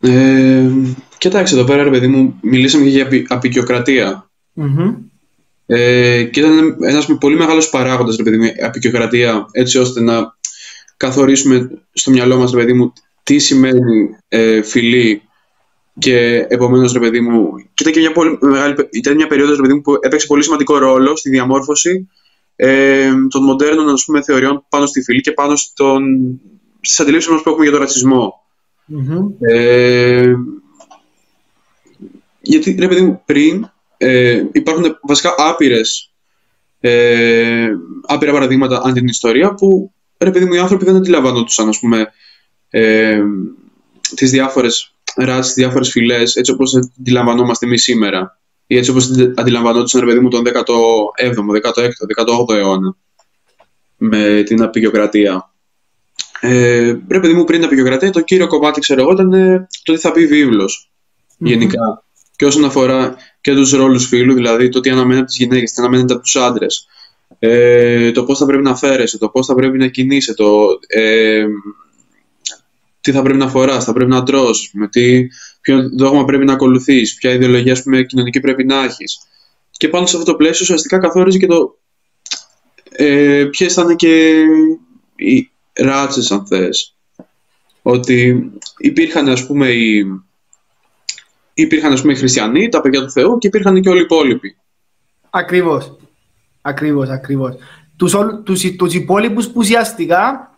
[0.00, 0.70] Ε,
[1.18, 4.30] κοιτάξτε, εδώ πέρα, ρε παιδί μου, μιλήσαμε και για απεικιοκρατία.
[4.56, 4.94] Mm-hmm.
[5.66, 10.36] Ε, και ήταν ένας πολύ μεγάλος παράγοντας, ρε παιδί μου, απεικιοκρατία, έτσι ώστε να
[10.96, 15.22] καθορίσουμε στο μυαλό μας, ρε παιδί μου, τι σημαίνει ε, φιλή
[15.98, 19.62] και επομένως, ρε παιδί μου, και ήταν, και μια πολύ μεγάλη, ήταν μια περίοδος ρε
[19.62, 22.08] παιδί μου, που έπαιξε πολύ σημαντικό ρόλο στη διαμόρφωση
[22.56, 26.02] ε, των μοντέρνων ας πούμε, θεωριών πάνω στη φυλή και πάνω στον,
[26.80, 28.44] στις αντιλήψεις μας που έχουμε για τον ρατσισμό.
[28.88, 29.48] Mm-hmm.
[29.48, 30.34] Ε,
[32.40, 36.12] γιατί, ρε παιδί μου, πριν ε, υπάρχουν βασικά άπειρες,
[36.80, 37.68] ε,
[38.06, 42.12] άπειρα παραδείγματα αν την ιστορία που, ρε παιδί μου, οι άνθρωποι δεν αντιλαμβανόντουσαν, ας πούμε,
[42.70, 43.22] ε,
[44.14, 50.06] τις διάφορες ράσεις, διάφορες φυλές, έτσι όπως αντιλαμβανόμαστε εμείς σήμερα ή έτσι όπως αντιλαμβανόντουσαν, ρε
[50.06, 52.96] παιδί μου, τον 17ο, 16ο, 18ο αιώνα
[53.96, 55.52] με την απεικιοκρατία.
[56.40, 59.92] Ε, ρε παιδί μου, πριν την απεικιοκρατία, το κύριο κομμάτι, ξέρω εγώ, ήταν ε, το
[59.92, 61.46] τι θα πει βίβλος, mm-hmm.
[61.46, 62.04] γενικά.
[62.36, 65.82] Και όσον αφορά και τους ρόλους φίλου, δηλαδή το τι αναμένεται από τις γυναίκες, τι
[65.82, 66.86] αναμένεται από τους άντρες,
[67.38, 71.44] ε, το πώς θα πρέπει να φέρεσαι, το πώς θα πρέπει να κινείσαι, το, ε,
[73.02, 75.26] τι θα πρέπει να φοράς, θα πρέπει να τρως, με τι,
[75.60, 79.18] ποιο δόγμα πρέπει να ακολουθείς, ποια ιδεολογία πούμε, κοινωνική πρέπει να έχεις.
[79.70, 81.78] Και πάνω σε αυτό το πλαίσιο ουσιαστικά καθόριζε και το
[82.90, 84.44] ε, ποιες θα είναι και
[85.16, 86.96] οι ράτσε, αν θες.
[87.82, 90.04] Ότι υπήρχαν, ας πούμε, οι,
[91.54, 94.56] υπήρχαν, ας πούμε, οι χριστιανοί, τα παιδιά του Θεού και υπήρχαν και όλοι οι υπόλοιποι.
[95.30, 95.96] Ακριβώς.
[96.60, 97.54] Ακριβώς, ακριβώς.
[97.96, 100.51] Τους, τους, τους υπόλοιπους που ουσιαστικά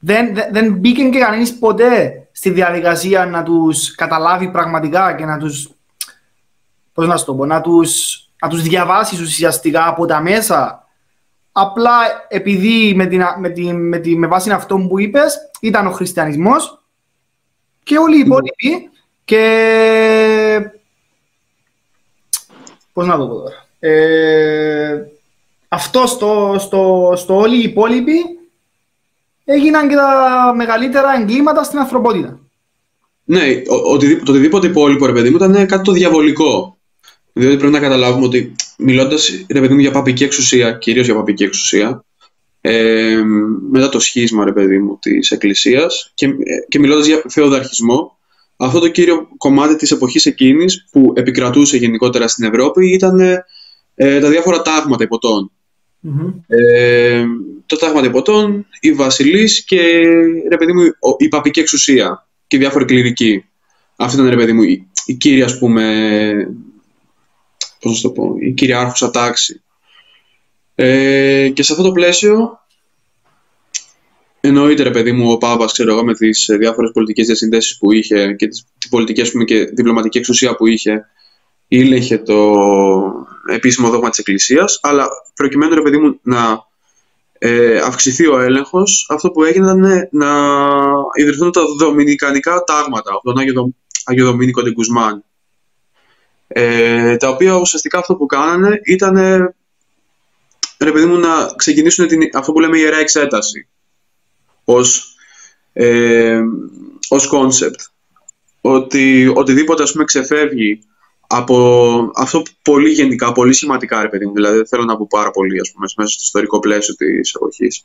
[0.00, 5.38] δεν, δεν, δεν μπήκε και κανείς ποτέ στη διαδικασία να τους καταλάβει πραγματικά και να
[5.38, 5.70] τους.
[6.92, 10.88] Πώς να το πω, να τους να τους διαβάσεις ουσιαστικά από τα μέσα.
[11.52, 15.90] Απλά επειδή με, την, με, την, με, την, με βάση αυτό που είπες, ήταν ο
[15.90, 16.82] χριστιανισμός
[17.82, 18.90] και όλοι οι υπόλοιποι.
[19.24, 20.70] Και.
[22.92, 23.66] Πώς να το πω τώρα.
[23.78, 25.06] Ε,
[25.68, 28.39] αυτό στο, στο, στο όλοι οι υπόλοιποι
[29.52, 32.38] έγιναν και τα μεγαλύτερα εγκλήματα στην ανθρωπότητα.
[33.24, 36.78] Ναι, ο, το οτιδήποτε υπόλοιπο ρε παιδί μου ήταν κάτι το διαβολικό.
[37.32, 41.42] Διότι πρέπει να καταλάβουμε ότι μιλώντας ρε παιδί μου για παπική εξουσία, κυρίως για παπική
[41.42, 42.04] εξουσία,
[42.60, 43.20] ε,
[43.70, 46.28] μετά το σχίσμα ρε παιδί μου της Εκκλησίας και,
[46.68, 48.18] και μιλώντας για θεοδαρχισμό,
[48.56, 53.20] αυτό το κύριο κομμάτι της εποχής εκείνης που επικρατούσε γενικότερα στην Ευρώπη ήταν
[53.94, 55.50] ε, τα διάφορα τάγματα υποτών.
[56.04, 56.34] Mm-hmm.
[56.46, 57.24] Ε,
[57.66, 59.80] το τάγμα τυπωτών, η βασιλής και
[60.48, 60.82] ρε παιδί μου,
[61.18, 63.44] η παπική εξουσία και διάφοροι κληρικοί.
[63.96, 65.84] Αυτή ήταν ρε παιδί μου η, η κύρια ας πούμε,
[67.80, 69.62] πώς να το πω, η κύρια άρχουσα τάξη.
[70.74, 72.58] Ε, και σε αυτό το πλαίσιο
[74.40, 78.32] εννοείται ρε παιδί μου ο Πάπας ξέρω εγώ με τις διάφορες πολιτικές διασυνδέσεις που είχε
[78.32, 81.06] και τις, τις πολιτικές πούμε, και διπλωματική εξουσία που είχε
[81.68, 82.54] ήλεγχε το
[83.50, 86.68] επίσημο δόγμα της Εκκλησίας αλλά προκειμένου ρε παιδί μου να
[87.38, 90.28] ε, αυξηθεί ο έλεγχος, αυτό που έγινε ήταν να
[91.14, 95.24] ιδρυθούν τα δομινικανικά τάγματα από τον Άγιο, Άγιο Δομήνικο Ντεγκουσμάν.
[96.48, 99.16] Ε, τα οποία ουσιαστικά αυτό που κάνανε ήταν
[100.78, 103.68] ρε παιδί μου, να ξεκινήσουν την, αυτό που λέμε ιερά εξέταση
[104.64, 105.14] ως,
[105.72, 106.40] ε,
[107.08, 107.90] ως concept.
[108.60, 110.80] Ότι οτιδήποτε ας πούμε ξεφεύγει
[111.32, 114.32] από αυτό πολύ γενικά, πολύ σχηματικά, ρε παιδί μου.
[114.32, 117.84] Δηλαδή, δεν θέλω να πω πάρα πολύ, ας πούμε, μέσα στο ιστορικό πλαίσιο της εποχής.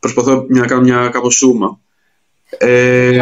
[0.00, 1.80] Προσπαθώ να κάνω μια κάπως σούμα.
[2.58, 3.18] Ε...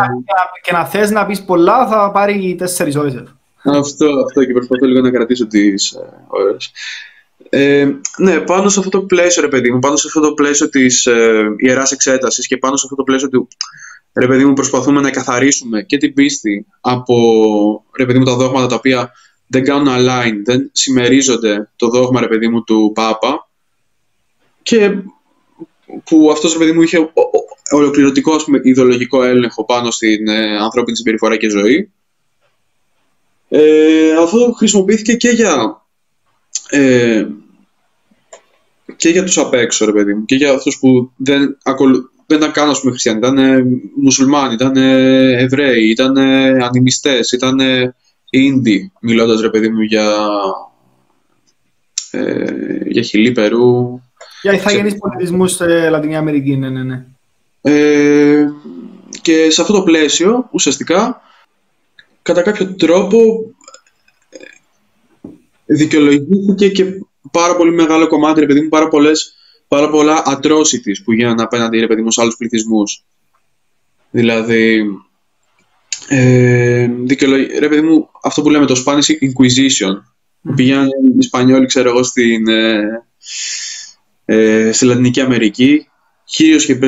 [0.62, 3.22] Και να θες να πεις πολλά θα πάρει τέσσερις ώρες.
[3.64, 6.70] Αυτό, αυτό και προσπαθώ λίγο να κρατήσω τις ε, ώρες.
[7.48, 10.68] Ε, ναι, πάνω σε αυτό το πλαίσιο, ρε παιδί μου, πάνω σε αυτό το πλαίσιο
[10.68, 13.48] της ε, ιεράς εξέτασης και πάνω σε αυτό το πλαίσιο του,
[14.14, 17.16] ρε παιδί μου, προσπαθούμε να καθαρίσουμε και την πίστη από,
[17.96, 19.12] ρε παιδί μου, τα δόγματα τα οποία
[19.46, 23.48] δεν κάνουν align, δεν συμμερίζονται το δόγμα, ρε παιδί μου, του Πάπα
[24.62, 24.96] και
[26.04, 27.12] που αυτός, ρε παιδί μου, είχε
[27.70, 31.90] ολοκληρωτικό, ας πούμε, ιδεολογικό έλεγχο πάνω στην ε, ανθρώπινη συμπεριφορά και ζωή.
[33.48, 35.82] Ε, αυτό χρησιμοποιήθηκε και για
[36.68, 37.26] ε,
[38.96, 42.10] και για τους απ' έξω, ρε παιδί μου, και για αυτούς που δεν, ακολου...
[42.26, 43.38] δεν ήταν καν, ας πούμε, χριστιανοί, ήταν
[44.02, 46.18] μουσουλμάνοι, ήταν Εβραίοι, ήταν
[46.62, 47.60] ανημιστές, ήταν
[48.34, 50.16] Ίντι, μιλώντας ρε παιδί μου για,
[52.10, 54.00] ε, για Χιλή, Περού.
[54.42, 57.06] Για ηθαγενείς πολιτισμούς στη Λατινική Αμερική, ναι, ναι, ναι.
[57.60, 58.46] Ε,
[59.22, 61.20] και σε αυτό το πλαίσιο, ουσιαστικά,
[62.22, 63.18] κατά κάποιο τρόπο
[64.28, 64.38] ε,
[65.64, 66.84] δικαιολογήθηκε και
[67.30, 69.34] πάρα πολύ μεγάλο κομμάτι, ρε παιδί μου, πάρα, πολλές,
[69.68, 73.04] πάρα πολλά atrocities που γίνανε απέναντι ρε παιδί μου, σε άλλους πληθυσμούς.
[74.10, 74.84] Δηλαδή,
[76.08, 76.88] ε,
[77.58, 79.94] ρε παιδί μου, αυτό που λέμε το Spanish Inquisition,
[80.42, 83.04] που πηγαίνανε οι Ισπανιόλοι, ξέρω εγώ, στην, ε,
[84.24, 85.88] ε, στη Λατινική Αμερική,
[86.24, 86.78] κυρίω και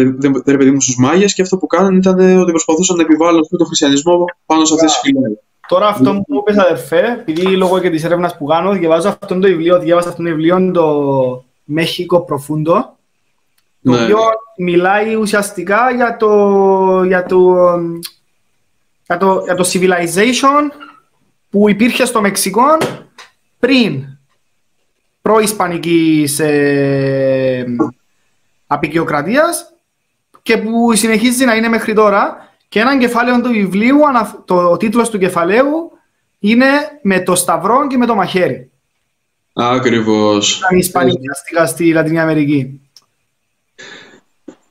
[0.47, 3.66] ρε παιδί μου στους Μάγες, και αυτό που κάνανε ήταν ότι προσπαθούσαν να επιβάλλουν τον
[3.66, 5.37] χριστιανισμό πάνω σε αυτές τις φυλέ.
[5.69, 9.47] Τώρα αυτό που είπες αδερφέ, επειδή λόγω και της έρευνας που κάνω, διαβάζω αυτό το
[9.49, 12.97] βιβλίο, διάβασα αυτό το βιβλίο, το Μέχικο Προφούντο,
[13.83, 14.03] το ναι.
[14.03, 14.19] οποίο
[14.57, 17.57] μιλάει ουσιαστικά για το, για το,
[19.07, 20.71] για το, για το civilization
[21.51, 22.79] που υπήρχε στο Μεξικό
[23.59, 24.05] πριν
[25.23, 27.64] προ-ισπανικής ε,
[28.66, 29.73] απεικιοκρατίας
[30.42, 32.37] και που συνεχίζει να είναι μέχρι τώρα
[32.69, 33.99] και έναν κεφάλαιο του βιβλίου,
[34.45, 35.90] το, ο τίτλος του κεφαλαίου
[36.38, 36.66] είναι
[37.03, 38.71] «Με το σταυρό και με το μαχαίρι».
[39.53, 40.57] Ακριβώς.
[40.59, 42.81] Ήταν ισπανική αστικά στη Λατινική Αμερική.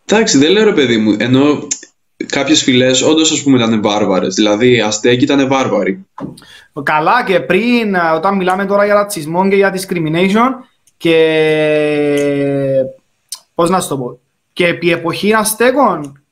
[0.05, 1.67] Εντάξει, δεν λέω ρε παιδί μου, ενώ
[2.25, 6.05] κάποιες φυλές όντως ας πούμε ήταν βάρβαρες, δηλαδή οι Αστέκοι ήταν βάρβαροι.
[6.83, 10.49] Καλά και πριν, όταν μιλάμε τώρα για ρατσισμό και για discrimination
[10.97, 11.15] και
[13.55, 14.19] πώς να σου το πω,
[14.53, 16.23] και επί εποχή Αστέκων,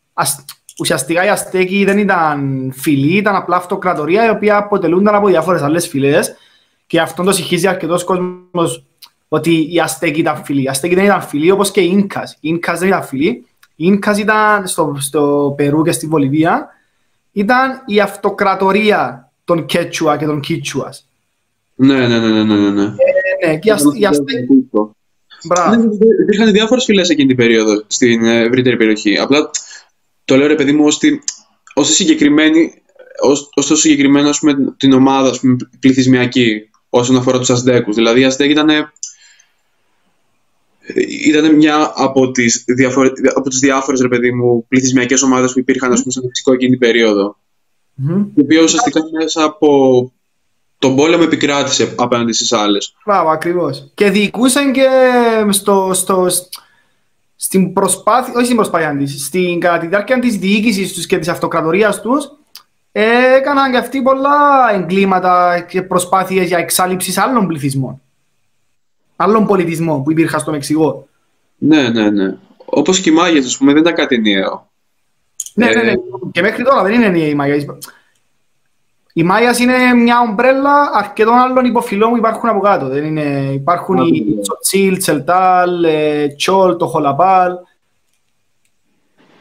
[0.80, 5.88] ουσιαστικά οι Αστέκοι δεν ήταν φυλή, ήταν απλά αυτοκρατορία η οποία αποτελούνταν από διάφορες άλλες
[5.88, 6.36] φυλές.
[6.88, 8.84] Και αυτό το συγχύζει αρκετός κόσμος
[9.28, 10.62] ότι οι Αστέκοι ήταν φυλή.
[10.64, 12.24] Οι Αστέκοι δεν ήταν φυλή όπως και οι νκα.
[12.40, 13.46] Οι νκα δεν ήταν φυλή.
[13.84, 16.67] Οι νκα ήταν στο, στο Περού και στη Βολιβία.
[17.32, 21.08] Ήταν η αυτοκρατορία των Κέτσουα και των Κίτσουας.
[21.76, 22.69] Ναι, ναι, ναι, ναι, ναι.
[22.69, 22.84] ναι.
[22.84, 24.69] Ε, ναι, και οι Αστέκοι.
[25.69, 25.84] Ναι,
[26.24, 29.17] υπήρχαν διάφορες φυλές εκείνη την περίοδο στην ευρύτερη περιοχή.
[29.17, 29.50] Απλά
[30.26, 30.86] το λέω ρε παιδί μου
[31.74, 32.74] ώστε συγκεκριμένη,
[33.56, 37.96] ώστε συγκεκριμένο πούμε, την ομάδα ας πούμε, πληθυσμιακή όσον αφορά τους Αζδέκους.
[37.96, 38.69] Δηλαδή οι Αζδέκοι ήταν,
[41.26, 45.91] ήταν μια από τις, διαφορε, από τις διάφορες ρε παιδί μου, πληθυσμιακές ομάδες που υπήρχαν
[45.91, 47.38] ας πούμε, στο Μεξικό εκείνη την περίοδο.
[47.98, 48.26] Mm-hmm.
[48.36, 50.12] Η οποία ουσιαστικά μέσα από
[50.78, 52.96] τον πόλεμο επικράτησε απέναντι στις άλλες.
[53.06, 53.91] Μπράβο, ακριβώς.
[53.93, 54.88] Και διοικούσαν και
[55.50, 56.28] στο, στο,
[57.36, 61.28] στην προσπάθεια, όχι στην προσπάθεια της, στην κατά τη διάρκεια της διοίκησης τους και της
[61.28, 62.32] αυτοκρατορίας τους,
[62.91, 68.02] έκαναν και αυτοί πολλά εγκλήματα και προσπάθειες για εξάλληψη άλλων πληθυσμών.
[69.15, 71.08] Άλλων πολιτισμών που υπήρχαν στο Μεξικό.
[71.58, 72.38] Ναι, ναι, ναι.
[72.65, 74.71] Όπως και οι Μάγες, ας πούμε, δεν ήταν κάτι νέο.
[75.54, 75.91] Ναι, ναι, ναι.
[75.91, 75.95] Ε,
[76.32, 77.65] και μέχρι τώρα δεν είναι νέοι οι Μάγες.
[79.13, 82.88] Η Μάια είναι μια ομπρέλα αρκετών άλλων υποφυλών που υπάρχουν από κάτω.
[82.88, 83.52] Δεν είναι...
[83.54, 87.52] Υπάρχουν οι Τσοτσίλ, Τσελτάλ, ε, Τσόλ, το Χολαπάλ.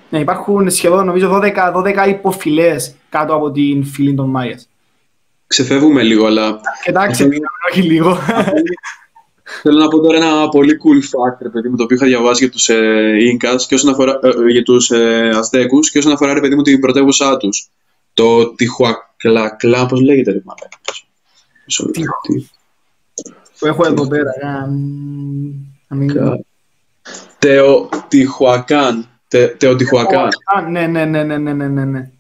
[0.09, 4.69] Ναι, υπάρχουν σχεδόν νομίζω 12, 12 υποφυλές κάτω από την φυλή των Μάιας.
[5.47, 6.61] Ξεφεύγουμε λίγο, αλλά...
[6.85, 7.29] Εντάξει,
[7.71, 8.19] όχι λίγο.
[9.63, 12.53] Θέλω να πω τώρα ένα πολύ cool fact, παιδί μου, το οποίο είχα διαβάσει για
[12.53, 16.41] τους ε, Ίνκας και όσον αφορά, ε, για τους ε, Αστέκους και όσον αφορά, ρε
[16.41, 17.69] παιδί μου, την πρωτεύουσά τους.
[18.15, 20.79] Το Τιχουακλακλά, πώς λέγεται ρε μαλάκα.
[23.59, 24.33] Που έχω εδώ πέρα.
[27.39, 29.09] Τεο Τιχουακάν.
[29.59, 30.29] Τεο Τιχουακάν.
[30.71, 32.11] Ναι, ναι, ναι, ναι, ναι, ναι, ναι.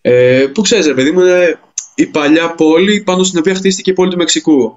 [0.00, 1.58] Ε, που ξέρεις ρε παιδί μου, είναι
[1.94, 4.76] η παλιά πόλη πάνω στην οποία χτίστηκε η πόλη του Μεξικού.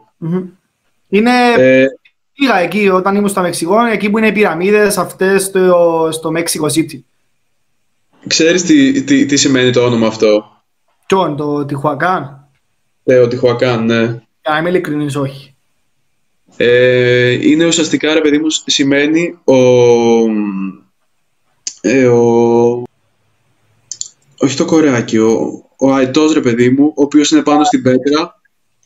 [1.11, 1.31] Είναι...
[1.57, 1.85] Ε,
[2.33, 6.77] Πήγα εκεί όταν ήμουν στο Μεξικό, εκεί που είναι οι πυραμίδες αυτές στο, στο Mexico
[6.77, 6.99] City.
[8.27, 10.45] Ξέρεις τι, τι, τι σημαίνει το όνομα αυτό;
[11.05, 12.47] Ποιον, το Τιχουακάν.
[13.03, 14.01] Ναι, ο Τιχουακάν, ναι.
[14.05, 15.55] Για να είμαι ειλικρινής, όχι.
[16.57, 19.55] Ε, είναι ουσιαστικά, ρε παιδί μου, σημαίνει ο...
[21.81, 22.83] Ε, ο...
[24.37, 28.40] Όχι το κοράκι, ο, ο αετός, ρε παιδί μου, ο οποίος είναι πάνω στην πέτρα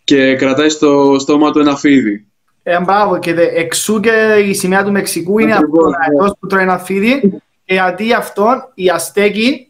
[0.06, 2.26] και κρατάει στο στόμα του ένα φίδι.
[2.63, 6.48] Ε, μπράβο, και δε, εξού και η σημαία του Μεξικού είναι αυτός ο αετός που
[6.48, 9.68] τρώει ένα φίδι και αντί αυτόν οι Αστέκοι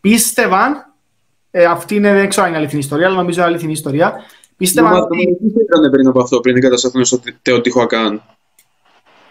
[0.00, 0.92] πίστευαν,
[1.50, 4.14] ε, αυτή είναι, δεν ξέρω αν είναι αληθινή ιστορία, αλλά νομίζω είναι αληθινή ιστορία,
[4.56, 5.16] πίστευαν ότι...
[5.16, 8.22] Τι έκανε πριν από αυτό, πριν εγκατασταθούν στο Τεοτυχοακάν.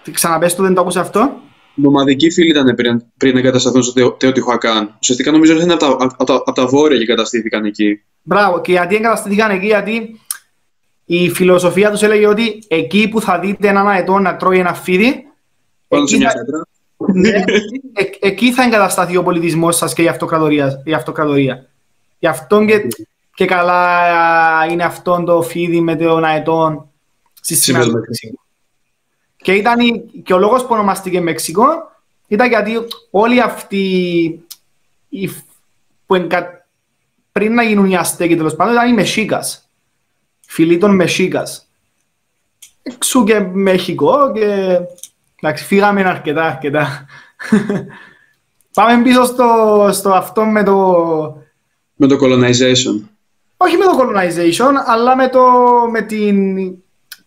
[0.03, 1.39] Τι ξαναπες το, δεν το άκουσα αυτό;
[1.75, 4.97] Νομαδικοί φίλοι ήταν πριν, πριν εγκατασταθούν στο Τεοτυχοακάν.
[5.01, 8.03] Ουσιαστικά νομίζω ότι είναι από τα, από, τα, από τα βόρεια και εγκαταστήθηκαν εκεί.
[8.21, 10.19] Μπράβο, και γιατί εγκαταστήθηκαν εκεί, γιατί
[11.05, 15.27] η φιλοσοφία τους έλεγε ότι εκεί που θα δείτε έναν αετό να τρώει ένα φίδι,
[15.87, 16.31] εκεί θα,
[17.13, 20.81] ναι, ε, εκεί θα εγκατασταθεί ο πολιτισμός σας και η αυτοκρατορία.
[20.85, 21.69] Η αυτοκρατορία.
[22.19, 22.87] Γι' αυτό και,
[23.33, 23.87] και καλά
[24.69, 26.89] είναι αυτό το φίδι με τον αετών
[27.41, 28.39] στη σήμερα του Μεξικού.
[29.37, 29.79] Και, ήταν,
[30.23, 31.65] και ο λόγος που ονομαστήκε Μεξικό
[32.27, 32.71] ήταν γιατί
[33.09, 34.45] όλοι αυτοί
[36.05, 36.65] που εγκα,
[37.31, 39.64] πριν να γίνουν οι Αστέκοι τέλος πάντων ήταν οι Μεσίκας.
[40.55, 41.67] Φιλοί των Μεσίκας.
[42.81, 44.79] εξού και Μεχικό και
[45.41, 47.05] εντάξει, φύγαμε αρκετά, αρκετά.
[48.73, 50.77] Πάμε πίσω στο, στο αυτό με το...
[51.95, 53.01] Με το colonization.
[53.57, 55.43] Όχι με το colonization, αλλά με, το,
[55.91, 56.55] με την...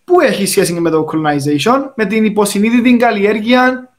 [0.05, 3.97] Πού έχει σχέση με το colonization, με την υποσυνείδητη καλλιέργεια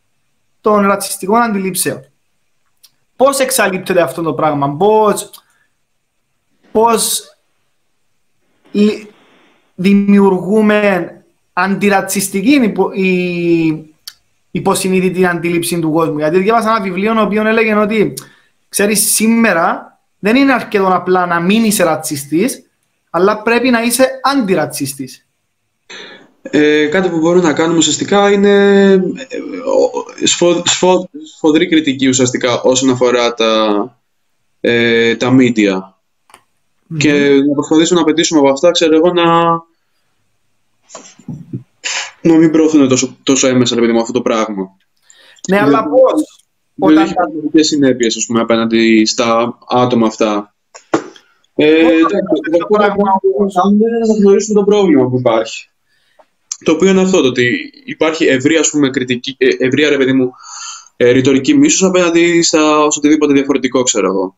[0.61, 2.05] των ρατσιστικών αντιλήψεων.
[3.15, 5.29] Πώς εξαλείπτεται αυτό το πράγμα, πώς,
[6.71, 7.23] πώς
[9.79, 11.11] δημιουργούμε
[11.53, 13.93] αντιρατσιστική υπο, η
[14.51, 16.17] υποσυνείδητη αντίληψη του κόσμου.
[16.17, 18.13] Γιατί διάβασα ένα βιβλίο το οποίο έλεγε ότι
[18.69, 22.63] ξέρεις σήμερα δεν είναι αρκετό απλά να μην είσαι ρατσιστής
[23.09, 25.25] αλλά πρέπει να είσαι αντιρατσιστής.
[26.41, 32.89] Ε, κάτι που μπορούμε να κάνουμε ουσιαστικά είναι ε, σφο, σφο, σφοδρή κριτική ουσιαστικά όσον
[32.89, 33.83] αφορά τα,
[34.61, 35.75] ε, τα media.
[36.91, 36.97] Mm-hmm.
[36.97, 39.23] Και να προσπαθήσουμε να πετύσουμε από αυτά, ξέρω εγώ, να,
[42.21, 44.77] να μην προωθούν τόσο, τόσο έμεσα ρε παιδί μου, αυτό το πράγμα.
[45.49, 46.43] Ναι, αλλά πώς;
[46.79, 46.95] Όταν...
[46.95, 50.53] Δεν έχει πραγματικές συνέπειες, ας πούμε, απέναντι στα άτομα αυτά.
[51.55, 51.83] Ε,
[54.07, 55.69] να γνωρίσουμε το πρόβλημα που υπάρχει.
[56.63, 60.13] Το οποίο είναι αυτό, το ότι υπάρχει ευρία, ας πούμε, κριτική, ε, ευρία, ρε παιδί
[60.13, 60.31] μου,
[60.97, 64.35] ε, ρητορική μίσους απέναντι στα οτιδήποτε διαφορετικό, ξέρω εγώ.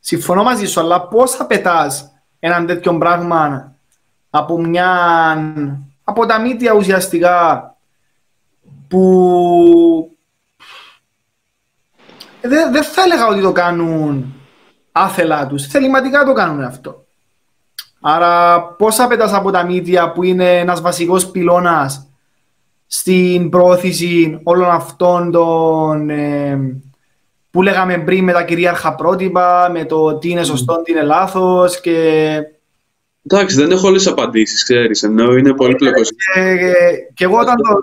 [0.00, 3.72] Συμφωνώ μαζί σου, αλλά πώς θα πετάς έναν τέτοιο πράγμα
[4.30, 4.90] από μια
[6.08, 7.74] από τα μύτια ουσιαστικά
[8.88, 10.10] που
[12.40, 14.34] δεν δε θα έλεγα ότι το κάνουν
[14.92, 17.04] άθελά τους, θεληματικά το κάνουν αυτό.
[18.00, 22.06] Άρα πόσα πέτας από τα μύτια που είναι ένας βασικός πυλώνας
[22.86, 26.80] στην πρόθεση όλων αυτών των ε,
[27.50, 31.80] που λέγαμε πριν με τα κυρίαρχα πρότυπα, με το τι είναι σωστό, τι είναι λάθος
[31.80, 32.38] και
[33.30, 35.02] Εντάξει, δεν έχω όλες τις απαντήσεις, ξέρεις.
[35.02, 36.10] Ενώ είναι πολύ πλοκός.
[36.10, 36.62] Και,
[37.14, 37.78] και εγώ όταν το.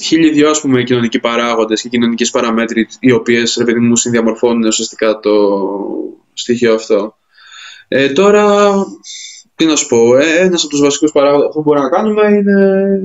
[0.00, 4.66] Χίλιοι δυο ας πούμε, κοινωνικοί παράγοντες και κοινωνικές παραμέτροι οι οποίες ρε παιδί μου συνδιαμορφώνουν
[4.66, 5.30] ουσιαστικά το
[6.32, 7.16] στοιχείο αυτό.
[7.88, 8.70] Ε, τώρα,
[9.54, 13.00] τι να σου πω, ε, ένας από τους βασικούς παράγοντες που μπορούμε να κάνουμε είναι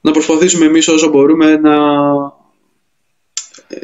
[0.00, 1.76] να προσπαθήσουμε εμείς όσο μπορούμε να
[3.68, 3.78] ε,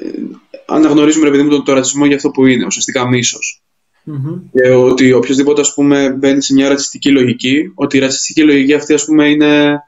[0.66, 3.62] αναγνωρίζουμε ρε παιδί μου, τον, τον ρατσισμό για αυτό που είναι, ουσιαστικά μίσος.
[4.06, 4.40] Mm-hmm.
[4.52, 8.94] Και ότι οποιοδήποτε ας πούμε, μπαίνει σε μια ρατσιστική λογική, ότι η ρατσιστική λογική αυτή
[8.94, 9.82] ας πούμε, είναι,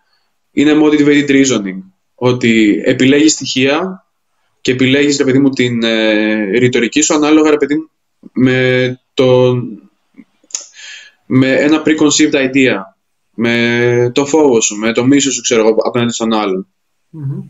[0.50, 1.78] είναι motivated reasoning.
[2.14, 4.06] Ότι επιλέγεις στοιχεία
[4.60, 7.76] και επιλέγεις ρε παιδί μου την ε, ρητορική σου ανάλογα ρε παιδί
[8.32, 9.54] με, το,
[11.26, 12.76] με ένα preconceived idea.
[13.34, 16.66] Με το φόβο σου, με το μίσο σου ξέρω εγώ απέναντι στον άλλον.
[17.12, 17.44] Mm-hmm.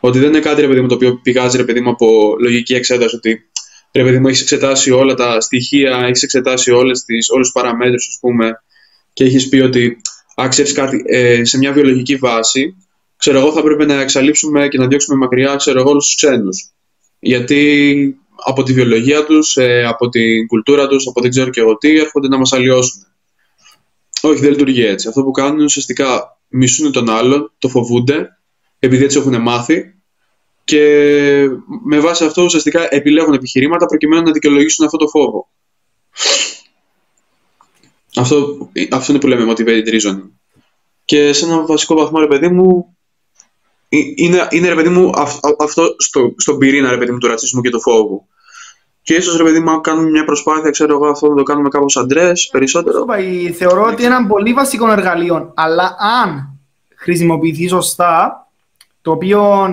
[0.00, 2.74] Ότι δεν είναι κάτι ρε παιδί μου το οποίο πηγάζει ρε παιδί μου από λογική
[2.74, 3.49] εξέταση ότι
[3.92, 8.08] ρε παιδί μου, έχεις εξετάσει όλα τα στοιχεία, έχεις εξετάσει όλες τις, όλους τους παραμέτρους,
[8.08, 8.62] ας πούμε,
[9.12, 9.96] και έχεις πει ότι
[10.36, 12.76] άξιες κάτι ε, σε μια βιολογική βάση,
[13.16, 16.70] ξέρω εγώ θα πρέπει να εξαλείψουμε και να διώξουμε μακριά, ξέρω εγώ, όλους τους ξένους.
[17.18, 21.76] Γιατί από τη βιολογία τους, ε, από την κουλτούρα τους, από δεν ξέρω και εγώ
[21.76, 23.06] τι, έρχονται να μας αλλοιώσουν.
[24.22, 25.08] Όχι, δεν λειτουργεί έτσι.
[25.08, 28.28] Αυτό που κάνουν ουσιαστικά μισούν τον άλλον, το φοβούνται,
[28.78, 29.99] επειδή έτσι έχουν μάθει
[30.70, 31.48] και
[31.84, 35.48] με βάση αυτό ουσιαστικά επιλέγουν επιχειρήματα προκειμένου να δικαιολογήσουν αυτό το φόβο.
[38.16, 40.30] Αυτό, αυτό είναι που λέμε motivated reasoning.
[41.04, 42.96] Και σε ένα βασικό βαθμό, ρε παιδί μου,
[43.88, 45.12] είναι, είναι ρε παιδί μου,
[45.58, 48.26] αυτό στο, στον πυρήνα ρε παιδί μου, του ρατσισμού και του φόβου.
[49.02, 51.96] Και ίσως ρε παιδί μου, κάνουμε μια προσπάθεια, ξέρω εγώ, αυτό να το κάνουμε κάπως
[51.96, 53.04] αντρές, περισσότερο.
[53.54, 56.58] Θεωρώ ότι είναι ένα πολύ βασικό εργαλείο, αλλά αν
[56.96, 58.46] χρησιμοποιηθεί σωστά,
[59.02, 59.64] το οποίο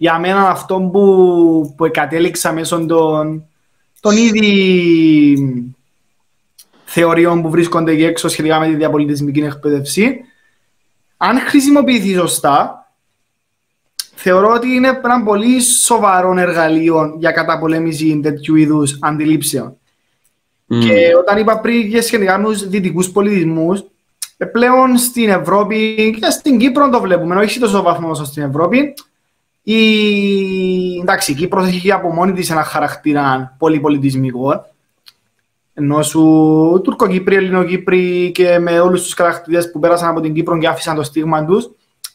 [0.00, 3.44] για μένα αυτό που, που κατέληξα μέσω των,
[4.00, 5.74] των ήδη
[6.84, 10.20] θεωριών που βρίσκονται εκεί έξω σχετικά με τη διαπολιτισμική εκπαίδευση,
[11.16, 12.88] αν χρησιμοποιηθεί σωστά,
[14.14, 19.76] θεωρώ ότι είναι ένα πολύ σοβαρό εργαλείο για καταπολέμηση τέτοιου είδους αντιλήψεων.
[20.68, 20.80] Mm.
[20.80, 23.84] Και όταν είπα πριν και σχετικά με τους δυτικούς πολιτισμούς,
[24.52, 28.94] πλέον στην Ευρώπη και στην Κύπρο το βλέπουμε, όχι τόσο βαθμό όσο στην Ευρώπη,
[29.72, 30.98] η...
[31.00, 34.66] Εντάξει, η Κύπρος έχει από μόνη της ένα χαρακτήρα πολυπολιτισμικό.
[35.74, 40.68] Ενώ σου Τουρκοκύπροι, Ελληνοκύπροι και με όλους τους χαρακτήρες που πέρασαν από την Κύπρο και
[40.68, 41.70] άφησαν το στίγμα τους,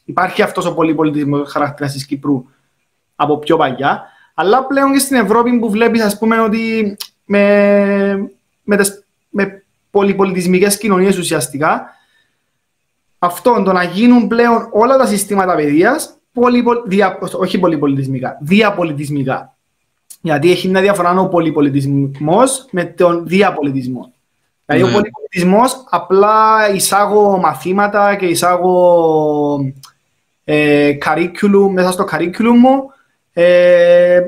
[0.06, 2.46] υπάρχει αυτός ο πολυπολιτισμικός χαρακτήρας της Κύπρου
[3.16, 4.04] από πιο παλιά.
[4.34, 6.96] Αλλά πλέον και στην Ευρώπη που βλέπεις, ας πούμε, ότι
[7.26, 8.30] με,
[8.64, 11.86] με, τις, με πολυπολιτισμικές κοινωνίες ουσιαστικά,
[13.20, 16.18] αυτό το να γίνουν πλέον όλα τα συστήματα παιδείας
[16.86, 19.56] δια, όχι πολυπολιτισμικά, διαπολιτισμικά.
[20.22, 24.14] Γιατί έχει μια διαφορά ο πολυπολιτισμός με τον διαπολιτισμό.
[24.66, 29.74] Δηλαδή ο πολυπολιτισμός απλά εισάγω μαθήματα και εισάγω
[30.44, 32.92] ε, curriculum, μέσα στο curriculum μου
[33.34, 34.22] ε,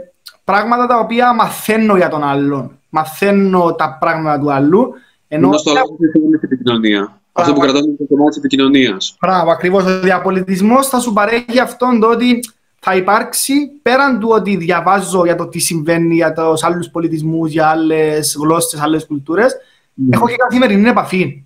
[0.43, 2.79] πράγματα τα οποία μαθαίνω για τον άλλον.
[2.89, 4.93] Μαθαίνω τα πράγματα του άλλου.
[5.27, 7.21] Ενώ στο άλλο είναι στην επικοινωνία.
[7.37, 9.17] Αυτό που κρατάμε είναι το κομμάτι της επικοινωνίας.
[9.21, 9.83] Μπράβο, ακριβώς.
[9.83, 12.39] Ο διαπολιτισμός θα σου παρέχει αυτόν το ότι
[12.79, 17.67] θα υπάρξει πέραν του ότι διαβάζω για το τι συμβαίνει για τους άλλους πολιτισμούς, για
[17.67, 19.53] άλλες γλώσσες, άλλες κουλτούρες.
[19.53, 20.13] Mm.
[20.13, 21.43] Έχω και καθημερινή επαφή.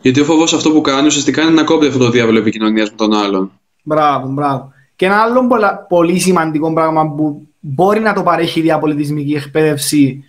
[0.00, 2.96] Γιατί ο φόβος αυτό που κάνει ουσιαστικά είναι να κόβει αυτό το διάβολο επικοινωνίας με
[2.96, 3.52] τον άλλον.
[3.82, 4.72] Μπράβο, μπράβο.
[4.96, 5.48] Και ένα άλλο
[5.88, 10.24] πολύ σημαντικό πράγμα που μπορεί να το παρέχει η διαπολιτισμική εκπαίδευση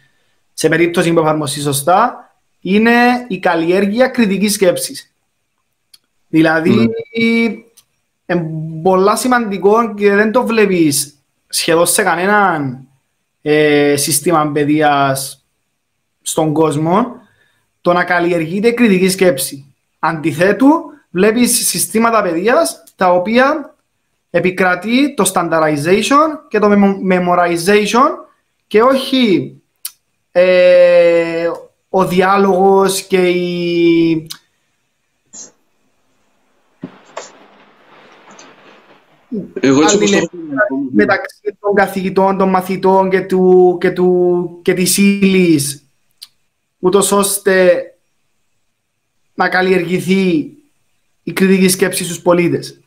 [0.53, 2.28] σε περίπτωση που εφαρμοστεί σωστά
[2.61, 5.13] είναι η καλλιέργεια κριτικής σκέψης.
[6.27, 7.65] Δηλαδή, είναι
[8.83, 12.69] πολύ σημαντικό και δεν το βλέπεις σχεδόν σε κανένα
[13.41, 15.45] ε, σύστημα παιδείας
[16.21, 17.15] στον κόσμο
[17.81, 19.73] το να καλλιεργείται κριτική σκέψη.
[19.99, 23.75] Αντιθέτου, βλέπεις συστήματα παιδείας τα οποία
[24.29, 26.71] επικρατεί το standardization και το
[27.09, 28.09] memorization
[28.67, 29.53] και όχι
[30.31, 31.49] ε,
[31.89, 34.27] ο διάλογος και η...
[39.59, 39.97] Εγώ έτσι
[40.91, 45.83] μεταξύ των καθηγητών, των μαθητών και, του, και, του, και της ύλης
[46.79, 47.83] ούτως ώστε
[49.33, 50.53] να καλλιεργηθεί
[51.23, 52.79] η κριτική σκέψη στους πολίτες.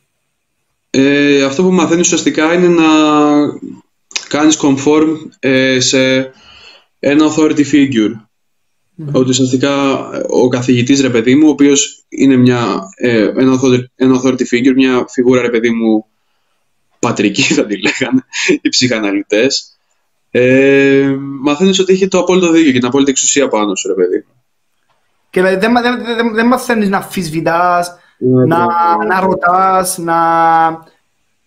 [0.89, 2.83] Ε, αυτό που μαθαίνεις ουσιαστικά είναι να
[4.27, 6.31] κάνεις conform ε, σε
[6.99, 8.13] ένα authority figure.
[8.99, 9.11] Mm-hmm.
[9.11, 14.21] Ότι ουσιαστικά ο καθηγητής ρε παιδί μου, ο οποίος είναι μια, ε, ένα, authority, ένα
[14.21, 16.05] authority figure, μια φιγούρα ρε παιδί μου
[16.99, 18.25] πατρική θα τη λέγανε,
[18.61, 19.77] οι ψυχαναλυτές,
[20.31, 24.25] ε, μαθαίνεις ότι έχει το απόλυτο δίκιο και την απόλυτη εξουσία πάνω σου ρε παιδί
[25.29, 28.47] Και δεν, δεν, δεν, δεν μαθαίνεις να αμφισβητάς, mm-hmm.
[28.47, 28.65] να,
[29.05, 30.15] να ρωτάς, να...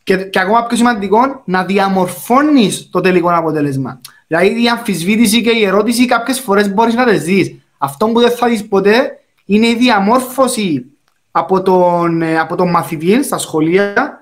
[0.05, 4.01] Και, και ακόμα πιο σημαντικό, να διαμορφώνεις το τελικό αποτέλεσμα.
[4.27, 7.55] Δηλαδή η αμφισβήτηση και η ερώτηση κάποιες φορές μπορείς να τις δεις.
[7.79, 10.85] Αυτό που δεν θα δεις ποτέ είναι η διαμόρφωση
[11.31, 14.20] από τον, ε, από τον μαθητή στα σχολεία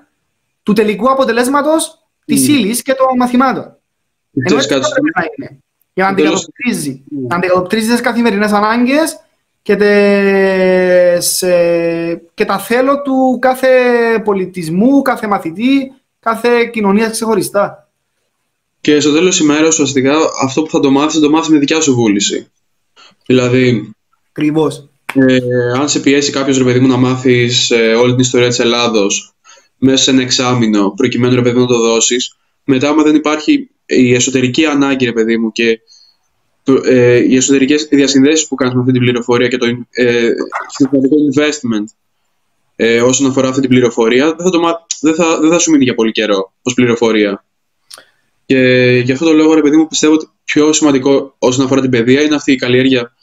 [0.63, 2.23] του τελικού αποτελέσματος mm.
[2.25, 3.77] τη ύλης και των μαθημάτων.
[4.33, 5.59] Ενώ έτσι πρέπει να είναι.
[5.93, 7.03] Για να αντικατοπτρίζει.
[7.05, 7.27] Mm.
[7.27, 9.19] Να αντικατοπτρίζεις τις καθημερινές ανάγκες
[9.61, 13.69] και, τες, ε, και τα θέλω του κάθε
[14.23, 17.84] πολιτισμού, κάθε μαθητή, κάθε κοινωνία ξεχωριστά.
[18.85, 21.57] Και στο τέλος της ημέρας, ουσιαστικά αυτό που θα το μάθεις, θα το μάθεις με
[21.57, 22.47] δικιά σου βούληση.
[23.25, 23.93] Δηλαδή.
[24.29, 24.89] Ακριβώς.
[25.13, 25.37] Ε,
[25.79, 29.33] αν σε πιέσει κάποιος ρε παιδί μου να μάθεις ε, όλη την ιστορία της Ελλάδος
[29.77, 33.69] μέσα σε ένα εξάμεινο, προκειμένου ρε παιδί μου να το δώσεις, μετά, άμα δεν υπάρχει
[33.85, 35.79] η εσωτερική ανάγκη, ρε παιδί μου, και
[36.85, 40.29] ε, οι εσωτερικές διασυνδέσεις που κάνεις με αυτή την πληροφορία και το ε,
[41.35, 41.85] investment
[42.75, 45.83] ε, όσον αφορά αυτή την πληροφορία, δεν θα, το, δεν θα, δεν θα σου μείνει
[45.83, 47.45] για πολύ καιρό ως πληροφορία.
[48.45, 48.57] Και
[49.05, 52.21] γι' αυτό το λόγο, ρε παιδί μου, πιστεύω ότι πιο σημαντικό όσον αφορά την παιδεία
[52.21, 53.13] είναι αυτή η καλλιέργεια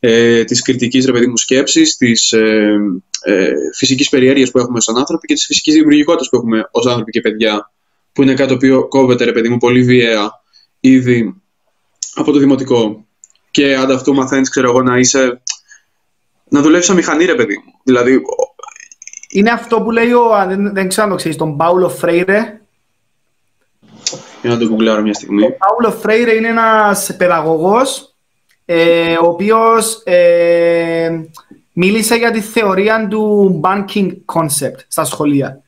[0.00, 2.76] ε, της κριτικής, ρε παιδί μου, σκέψης, της ε,
[3.22, 7.10] ε, φυσικής περιέργειας που έχουμε σαν άνθρωποι και της φυσικής δημιουργικότητας που έχουμε ως άνθρωποι
[7.10, 7.70] και παιδιά,
[8.12, 10.30] που είναι κάτι το οποίο κόβεται, ρε παιδί μου, πολύ βίαια
[10.80, 11.42] ήδη
[12.14, 13.06] από το δημοτικό.
[13.50, 15.42] Και ανταυτού μαθαίνεις, ξέρω εγώ, να είσαι...
[16.48, 17.72] να δουλεύεις σαν μηχανή, ρε παιδί μου.
[17.84, 18.20] Δηλαδή...
[19.28, 22.61] Είναι αυτό που λέει ο, δεν, δεν ξέρω αν το ξέρεις, τον Πάουλο Φρέιρε,
[24.42, 25.42] για να το κουκλάρω μια στιγμή.
[25.42, 28.12] Ο Παύλο Φρέιρε είναι ένας παιδαγωγός
[28.64, 31.26] ε, ο οποίος ε,
[31.72, 35.62] μίλησε για τη θεωρία του banking concept στα σχολεία.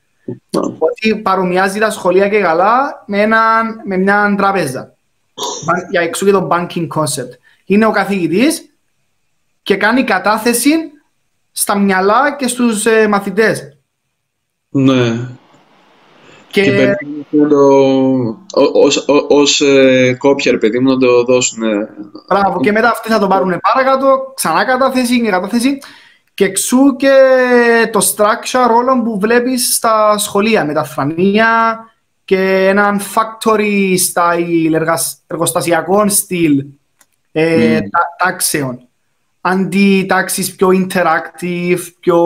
[0.77, 3.39] Ότι παρομοιάζει τα σχολεία και καλά με, ένα,
[3.85, 4.95] με μια τραπέζα.
[5.89, 7.31] για εξού και το banking concept.
[7.65, 8.69] Είναι ο καθηγητής
[9.63, 10.73] και κάνει κατάθεση
[11.51, 13.77] στα μυαλά και στους ε, μαθητές.
[14.69, 15.29] Ναι.
[16.61, 16.95] Και,
[17.29, 17.37] και
[19.27, 21.63] ως ε, κόπια, ρε παιδί μου, να το δώσουν.
[22.27, 25.77] Μπράβο, και μετά αυτοί θα το πάρουν παρακάτω, ξανά κατάθεση και κατάθεση.
[26.33, 27.13] Και εξού και
[27.91, 31.79] το structure όλων που βλέπεις στα σχολεία, με τα φρανία
[32.25, 34.91] και έναν factory style,
[35.27, 36.65] εργοστασιακό στυλ
[37.31, 37.81] ε, mm.
[38.17, 38.79] τάξεων.
[39.41, 42.19] Αντί τάξεις πιο interactive, πιο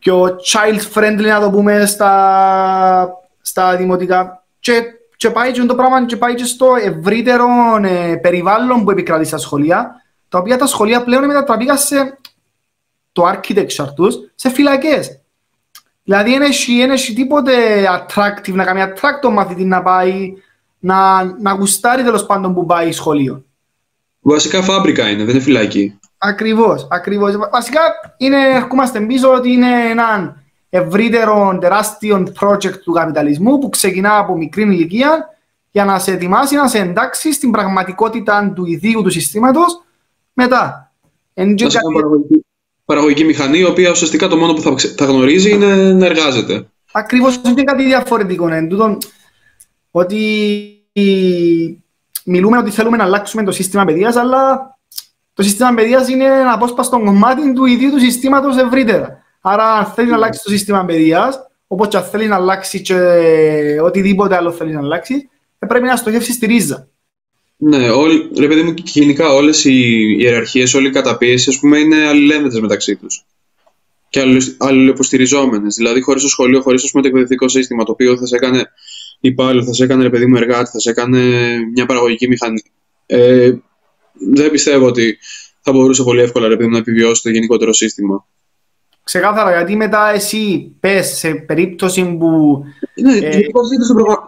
[0.00, 3.08] πιο child friendly να το πούμε στα,
[3.40, 4.82] στα δημοτικά και,
[5.16, 7.46] και πάει και το πράγμα και πάει και στο ευρύτερο
[7.82, 9.94] ε, περιβάλλον που επικρατεί στα σχολεία
[10.28, 12.18] τα οποία τα σχολεία πλέον μετατραπήκαν σε
[13.12, 15.20] το architecture τους σε φυλακές.
[16.02, 17.52] Δηλαδή δεν έχει, τίποτε
[17.88, 20.32] attractive να κάνει attract τον μαθητή να πάει
[20.78, 23.44] να, να γουστάρει τέλος πάντων που πάει σχολείο.
[24.20, 25.98] Βασικά φάμπρικα είναι, δεν είναι φυλακή.
[26.18, 27.36] Ακριβώς, ακριβώς.
[27.52, 27.80] Βασικά
[28.16, 30.36] είναι, ερχόμαστε πίσω ότι είναι ένα
[30.70, 35.28] ευρύτερο τεράστιο project του καπιταλισμού που ξεκινά από μικρή ηλικία
[35.70, 39.82] για να σε ετοιμάσει να σε εντάξει στην πραγματικότητα του ιδίου του συστήματος
[40.32, 40.92] μετά.
[41.34, 42.44] Βασικά παραγωγική,
[42.84, 46.66] παραγωγική μηχανή, η οποία ουσιαστικά το μόνο που θα, θα γνωρίζει είναι να εργάζεται.
[46.92, 48.48] Ακριβώς, είναι κάτι διαφορετικό.
[48.48, 48.66] Ναι.
[48.66, 48.98] Τούτο,
[49.90, 50.20] ότι
[52.24, 54.60] μιλούμε ότι θέλουμε να αλλάξουμε το σύστημα παιδείας, αλλά
[55.34, 59.22] το σύστημα παιδείας είναι ένα απόσπαστο κομμάτι του ιδίου του συστήματος ευρύτερα.
[59.40, 62.94] Άρα, αν θέλεις να αλλάξεις το σύστημα παιδείας, όπως και αν θέλεις να αλλάξεις και
[63.82, 66.88] οτιδήποτε άλλο θέλεις να αλλάξεις, πρέπει να στοχεύσεις στη ρίζα.
[67.56, 71.78] Ναι, όλ, ρε παιδί μου, και γενικά όλες οι ιεραρχίες, όλοι οι καταπίεσεις, ας πούμε,
[71.78, 73.24] είναι αλληλένδετες μεταξύ τους.
[74.08, 74.24] Και
[74.58, 75.74] αλληλοποστηριζόμενες.
[75.74, 78.70] Δηλαδή, χωρίς το σχολείο, χωρίς το εκπαιδευτικό σύστημα, το οποίο θα σε έκανε
[79.20, 81.20] υπάλληλο, θα σε έκανε ρε παιδί μου εργάτη, θα σε έκανε
[81.74, 82.62] μια παραγωγική μηχανή.
[83.06, 83.52] Ε,
[84.12, 85.18] δεν πιστεύω ότι
[85.60, 88.26] θα μπορούσε πολύ εύκολα ρε παιδί μου, να επιβιώσει το γενικότερο σύστημα.
[89.04, 92.62] Ξεκάθαρα, γιατί μετά εσύ πες σε περίπτωση που.
[93.02, 93.40] Ναι, ε...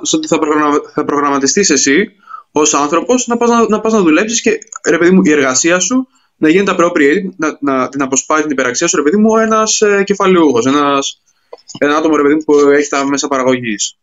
[0.03, 0.77] στο ότι θα, προγραμμα...
[0.95, 2.13] θα προγραμματιστείς εσύ
[2.53, 5.79] ως άνθρωπος να πας να, να, πας να δουλέψεις και ρε παιδί μου, η εργασία
[5.79, 9.81] σου να γίνεται appropriate, να, να την αποσπάει την υπεραξία σου, ρε παιδί μου, ένας
[9.81, 10.67] ε, κεφαλαιούχος,
[11.79, 13.97] ένα άτομο ρε παιδί μου, που έχει τα μέσα παραγωγής.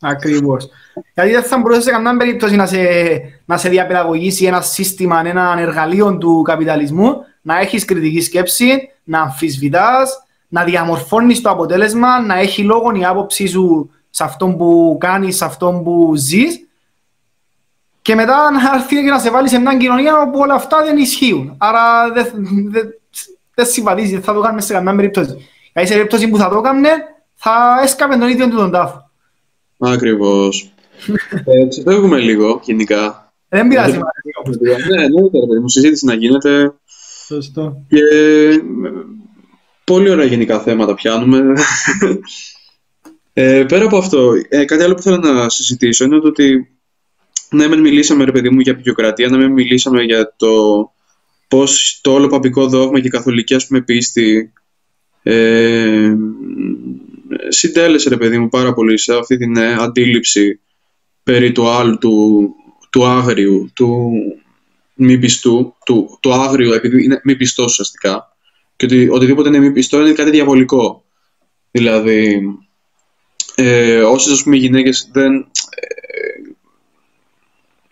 [0.00, 0.68] Ακριβώς.
[1.14, 2.78] Γιατί δεν θα μπορούσε σε καμιά περίπτωση να σε,
[3.44, 10.22] να σε διαπαιδαγωγήσει ένα σύστημα, ένα εργαλείο του καπιταλισμού, να έχεις κριτική σκέψη, να αμφισβητάς,
[10.48, 15.44] να διαμορφώνεις το αποτέλεσμα, να έχει λόγο η άποψή σου σε αυτό που κάνεις, σε
[15.44, 16.66] αυτό που ζεις.
[18.02, 20.96] Και μετά να έρθει και να σε βάλει σε μια κοινωνία όπου όλα αυτά δεν
[20.96, 21.54] ισχύουν.
[21.58, 22.26] Άρα δεν
[22.70, 22.80] δε,
[23.54, 25.48] δε συμβαδίζει, δεν θα το κάνουμε σε καμιά περίπτωση.
[25.72, 26.88] Γιατί σε περίπτωση που θα το έκανε,
[27.34, 29.07] θα έσκαπε τον ίδιο του τον τάφο.
[29.78, 30.72] Ακριβώς.
[31.44, 33.32] ε, ξεφεύγουμε λίγο γενικά.
[33.48, 33.98] Δεν πειράζει.
[34.60, 36.74] ναι, ναι, ναι, μου συζήτηση να γίνεται.
[37.26, 37.84] Σωστό.
[37.88, 38.00] Και
[39.84, 41.52] πολύ ωραία γενικά θέματα πιάνουμε.
[43.40, 46.68] Ε, πέρα από αυτό, ε, κάτι άλλο που θέλω να συζητήσω είναι το ότι
[47.50, 50.48] ναι, μεν μιλήσαμε ρε παιδί μου για πικιοκρατία, ναι, μεν μιλήσαμε για το
[51.48, 54.52] πώς το όλο παπικό δόγμα και η καθολική ας πούμε πίστη
[55.22, 56.14] ε,
[57.48, 60.60] συντέλεσε ρε παιδί μου πάρα πολύ σε αυτή την ε, αντίληψη
[61.22, 62.54] περί του άλλου, του,
[62.90, 64.10] του άγριου, του
[64.94, 68.36] μη πιστού, του, του άγριου επειδή είναι μη πιστός ουσιαστικά
[68.76, 71.04] και ότι οτιδήποτε είναι μη πιστό είναι κάτι διαβολικό.
[71.70, 72.40] Δηλαδή,
[73.54, 76.54] ε, όσες ας πούμε γυναίκες δεν, ε,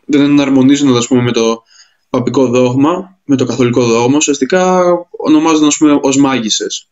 [0.05, 1.63] δεν εναρμονίζονται ας πούμε με το
[2.11, 6.89] παπικό δόγμα, με το καθολικό δόγμα, ουσιαστικά ονομάζονται ας πούμε ως μάγισσες.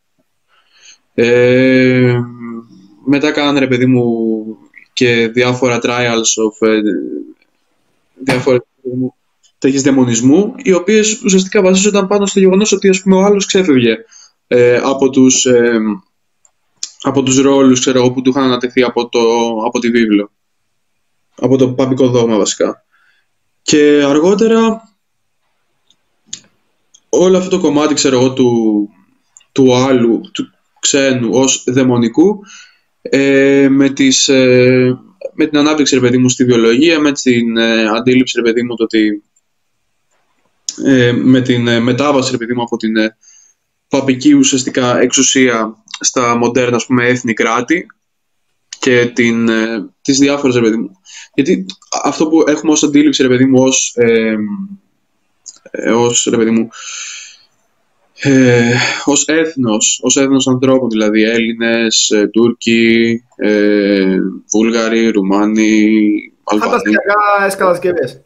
[1.14, 2.18] Ε,
[3.04, 4.04] μετά κάνανε ρε παιδί μου
[4.92, 6.80] και διάφορα trials of ε,
[8.14, 8.64] διάφορα
[9.58, 13.96] τέτοιες δαιμονισμού, οι οποίες ουσιαστικά βασίζονταν πάνω στο γεγονός ότι ας πούμε, ο άλλος ξέφευγε
[14.46, 15.80] ε, από τους, ε,
[17.02, 19.20] από τους ρόλους ξέρω, που του είχαν ανατεθεί από, το,
[19.66, 20.30] από τη βίβλο.
[21.34, 22.84] Από το παπικό δόγμα βασικά.
[23.62, 24.92] Και αργότερα
[27.08, 28.88] όλο αυτό το κομμάτι ξέρω εγώ, του,
[29.52, 30.53] του άλλου, του
[30.84, 32.40] ξένου ως δαιμονικού
[33.02, 34.98] ε, με, τις, ε,
[35.34, 38.74] με την ανάπτυξη, ρε παιδί μου, στη βιολογία, με την ε, αντίληψη, ρε παιδί μου,
[38.76, 39.22] το ότι
[40.84, 43.16] ε, με την ε, μετάβαση, ρε παιδί μου, από την ε,
[43.88, 47.86] παπική ουσιαστικά εξουσία στα μοντέρνα, ας πούμε, έθνη κράτη
[48.78, 50.90] και την, ε, τις διάφορες, ρε παιδί μου.
[51.34, 51.66] Γιατί
[52.04, 54.36] αυτό που έχουμε ως αντίληψη, ρε παιδί μου, ως, ε,
[55.94, 56.68] ως ρε παιδί μου,
[58.20, 58.72] ε,
[59.04, 64.16] ως έθνος, ως έθνος ανθρώπων, δηλαδή Έλληνες, ε, Τούρκοι, ε,
[64.50, 65.92] Βούλγαροι, Ρουμάνοι,
[66.44, 66.70] Αλβανοί.
[66.70, 67.02] Φανταστικά
[67.56, 68.24] κατασκευές.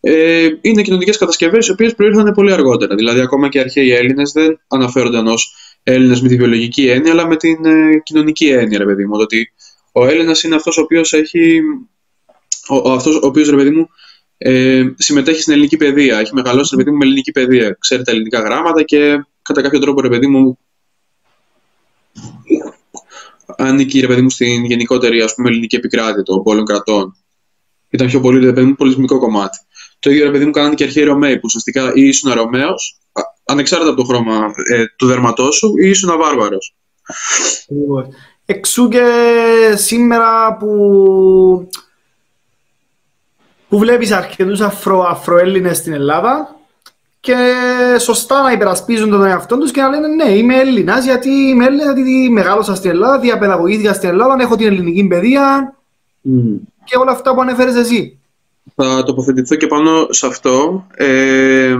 [0.00, 2.94] Ε, είναι κοινωνικές κατασκευές οι οποίες προήρθαν πολύ αργότερα.
[2.94, 7.26] Δηλαδή, ακόμα και οι αρχαίοι Έλληνες δεν αναφέρονταν ως Έλληνες με τη βιολογική έννοια, αλλά
[7.26, 9.16] με την ε, κοινωνική έννοια, ρε παιδί μου.
[9.18, 9.52] Ότι
[9.92, 11.60] ο Έλληνας είναι αυτός ο οποίος έχει.
[12.68, 13.88] Ο, αυτός ο οποίος, ρε παιδί μου,
[14.38, 16.18] ε, συμμετέχει στην ελληνική παιδεία.
[16.18, 17.76] Έχει μεγαλώσει ρε παιδί μου, με ελληνική παιδεία.
[17.80, 20.58] Ξέρει τα ελληνικά γράμματα και κατά κάποιο τρόπο ρε παιδί μου
[23.56, 27.16] ανήκει ρε παιδί μου στην γενικότερη ας πούμε, ελληνική επικράτεια των πόλων κρατών.
[27.90, 29.58] Ήταν πιο πολύ ρε παιδί μου, πολιτισμικό κομμάτι.
[29.98, 32.98] Το ίδιο ρε παιδί μου κάνανε και αρχαίοι Ρωμαίοι που ουσιαστικά ή ήσουν Ρωμαίος,
[33.44, 36.58] ανεξάρτητα από το χρώμα ε, του δερματός σου, ή ήσουν βάρβαρο.
[38.46, 39.04] Εξού και
[39.74, 41.68] σήμερα που
[43.68, 46.56] που βλέπεις αρκετούς αφρο, Αφροέλληνες στην Ελλάδα
[47.20, 47.36] και
[47.98, 51.94] σωστά να υπερασπίζουν τον εαυτό τους και να λένε ναι είμαι Έλληνας γιατί είμαι Έλληνας
[51.94, 55.74] γιατί μεγάλωσα στην Ελλάδα, διαπαιδαγωγήθηκα στην Ελλάδα, έχω την ελληνική παιδεία
[56.24, 56.60] mm.
[56.84, 58.18] και όλα αυτά που ανέφερες εσύ.
[58.74, 61.76] θα τοποθετηθώ και πάνω σε αυτό ε,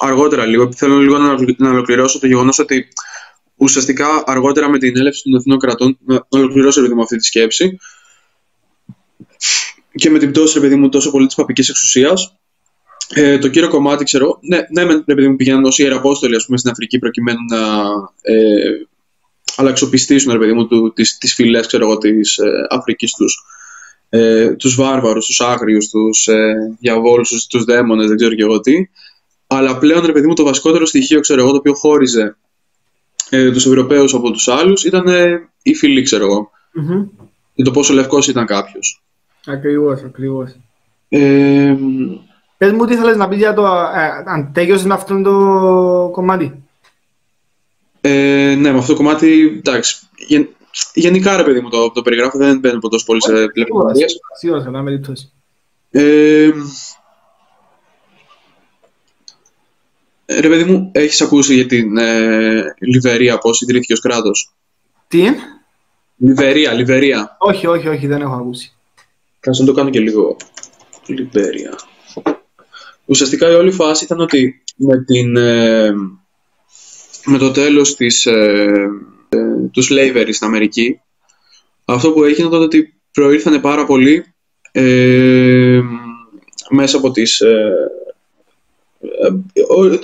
[0.00, 0.72] αργότερα λίγο.
[0.72, 2.88] Θέλω λίγο να, να ολοκληρώσω το γεγονός ότι
[3.56, 7.78] ουσιαστικά αργότερα με την έλευση των εθνών κρατών, να ολοκληρώσω λίγο αυτή τη σκέψη
[9.94, 12.36] και με την πτώση, παιδί μου, τόσο πολύ της παπικής εξουσίας,
[13.14, 16.58] ε, το κύριο κομμάτι, ξέρω, ναι, ναι, με, επειδή μου πηγαίνουν ω ιεραπόστολοι, ας πούμε,
[16.58, 17.58] στην Αφρική προκειμένου να
[18.22, 18.70] ε,
[19.56, 23.44] αλλαξοπιστήσουν, ρε παιδί μου, του, τις, τις φυλές, ξέρω εγώ, της ε, Αφρικής τους,
[24.08, 28.60] ε, τους βάρβαρους, τους άγριους, τους ε, διαβόλους, τους, τους δαίμονες, δεν ξέρω και εγώ
[28.60, 28.74] τι.
[29.46, 32.36] Αλλά πλέον, ρε παιδί μου, το βασικότερο στοιχείο, ξέρω εγώ, το οποίο χώριζε
[33.30, 36.50] ε, τους Ευρωπαίους από τους άλλους ήταν ε, η φυλή, ξέρω εγώ.
[36.50, 37.26] Mm-hmm.
[37.54, 39.03] Και το πόσο λευκός ήταν κάποιος.
[39.46, 40.56] Ακριβώς, ακριβώς.
[41.08, 41.76] Ε,
[42.56, 43.66] Πες μου τι θέλεις να πεις για το...
[43.66, 46.62] Ε, αν τέγιωσες με αυτό το κομμάτι.
[48.00, 50.08] Ε, ναι, με αυτό το κομμάτι, εντάξει.
[50.26, 50.48] Γεν,
[50.94, 54.18] γενικά, ρε παιδί μου, το, το περιγράφω, δεν μπαίνω τόσο πολύ σε λεπτομέρειες.
[54.38, 55.32] Σίγουρα, σε μια περίπτωση.
[55.90, 56.50] Ε,
[60.26, 64.54] ρε παιδί μου, έχεις ακούσει για την ε, Λιβερία, πώς ιδρύθηκε ως κράτος;
[65.08, 65.36] Τι; Είναι;
[66.16, 67.36] Λιβερία, Λιβερία.
[67.38, 68.74] Όχι, όχι, όχι, δεν έχω ακούσει.
[69.44, 70.36] Κάτσε να το κάνω και λίγο.
[71.06, 71.78] Λιβερία.
[73.04, 75.92] Ουσιαστικά η όλη φάση ήταν ότι με, την, ε,
[77.24, 78.88] με το τέλος της, ε,
[79.28, 79.38] ε,
[79.72, 81.00] τους slavery στην Αμερική
[81.84, 84.34] αυτό που έγινε ήταν ότι προήρθανε πάρα πολύ
[84.72, 85.80] ε,
[86.70, 87.40] μέσα από τις...
[87.40, 87.72] Ε,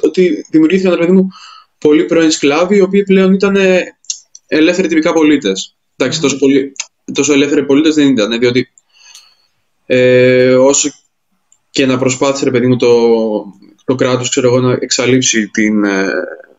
[0.02, 1.28] ότι δημιουργήθηκαν, παιδί μου,
[1.78, 3.56] πολλοί πρώην σκλάβοι, οι οποίοι πλέον ήταν
[4.46, 5.76] ελεύθεροι τυπικά πολίτες.
[5.96, 6.72] Εντάξει, τόσο, πολύ,
[7.14, 8.72] τόσο ελεύθεροι πολίτες δεν ήταν, διότι
[9.92, 10.90] ε, όσο
[11.70, 12.92] και να προσπάθησε, ρε παιδί μου, το,
[13.84, 16.12] το κράτος, ξέρω εγώ, να εξαλείψει την, ε,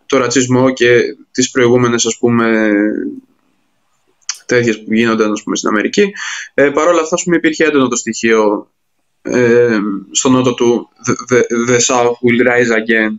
[0.06, 1.02] το ρατσισμό και
[1.32, 2.72] τις προηγούμενες, ας πούμε,
[4.46, 6.12] τέτοιες που γίνονται, ας πούμε, στην Αμερική.
[6.54, 8.72] Ε, Παρ' όλα αυτά, ας πούμε, υπήρχε έντονο το στοιχείο
[9.22, 9.80] ε,
[10.12, 10.90] στο νότο του
[11.32, 13.16] the, the, South will rise again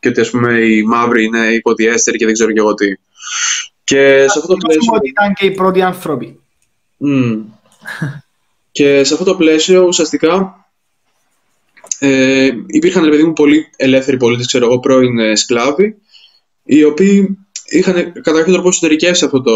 [0.00, 2.86] και ότι, ας πούμε, οι μαύροι είναι υποδιέστεροι και δεν ξέρω και εγώ τι.
[3.84, 4.92] Και σε αυτό το πλαίσιο...
[4.94, 6.40] ότι ήταν και οι πρώτοι άνθρωποι.
[7.06, 7.40] Mm.
[8.72, 10.66] Και σε αυτό το πλαίσιο, ουσιαστικά,
[11.98, 15.96] ε, υπήρχαν, παιδί μου, πολύ ελεύθεροι πολίτες, ξέρω εγώ, πρώην ε, σκλάβοι,
[16.64, 19.52] οι οποίοι είχαν κατά κάποιο τρόπο εσωτερικεύσει αυτό το,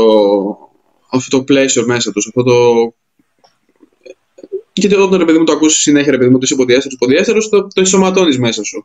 [1.10, 2.54] αυτό το πλαίσιο μέσα τους, αυτό το...
[4.72, 7.62] Γιατί όταν ρε παιδί μου το ακούσεις συνέχεια, ρε παιδί μου, το υποδιέστερος, υποδιέστερος, το,
[7.62, 8.82] το ενσωματώνεις μέσα σου.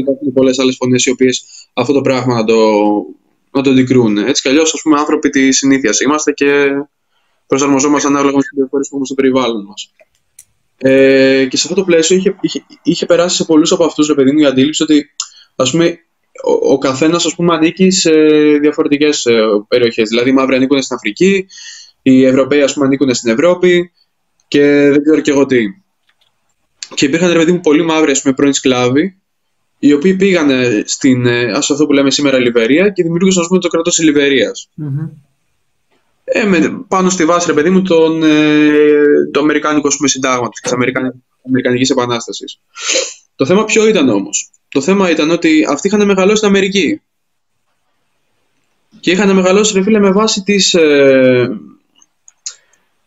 [0.00, 2.56] Υπάρχουν πολλές άλλες φωνές οι οποίες αυτό το πράγμα να το,
[3.50, 4.18] να το αντικρούν.
[4.18, 6.70] Έτσι κι αλλιώς, ας πούμε, άνθρωποι της συνήθειας είμαστε και
[7.46, 9.90] προσαρμοζόμαστε ανάλογα με τις πληροφορίες που έχουμε στο περιβάλλον μας.
[10.78, 14.14] Ε, και σε αυτό το πλαίσιο είχε, είχε, είχε περάσει σε πολλούς από αυτούς, ρε
[14.14, 15.10] παιδί μου, η αντίληψη ότι
[15.56, 15.98] ας πούμε,
[16.44, 18.12] ο, ο καθένας ανήκει σε
[18.60, 20.08] διαφορετικές ε, περιοχές.
[20.08, 21.46] Δηλαδή, οι μαύροι ανήκουν στην Αφρική,
[22.02, 23.92] οι Ευρωπαίοι ας πούμε, ανήκουν στην Ευρώπη
[24.48, 25.64] και δεν ξέρω και εγώ τι.
[26.94, 29.16] Και υπήρχαν ρε παιδί μου πολλοί μαύροι ας πούμε, πρώην σκλάβοι,
[29.78, 30.50] οι οποίοι πήγαν
[30.84, 34.04] στην, ε, ας αυτό που λέμε σήμερα Λιβερία και δημιούργησαν ας πούμε, το κρατό της
[34.04, 34.68] Λιβερίας.
[34.82, 35.10] Mm-hmm.
[36.28, 40.72] Ε, με, πάνω στη βάση, ρε παιδί μου, τον, ε, το Αμερικάνικο συντάγματο και της
[41.42, 42.60] Αμερικανικής Επανάστασης.
[43.34, 47.00] Το θέμα ποιο ήταν όμως; Το θέμα ήταν ότι αυτοί είχαν μεγαλώσει στην Αμερική.
[49.00, 51.60] Και είχαν μεγαλώσει, ρε φίλε, με βάση τις, ε,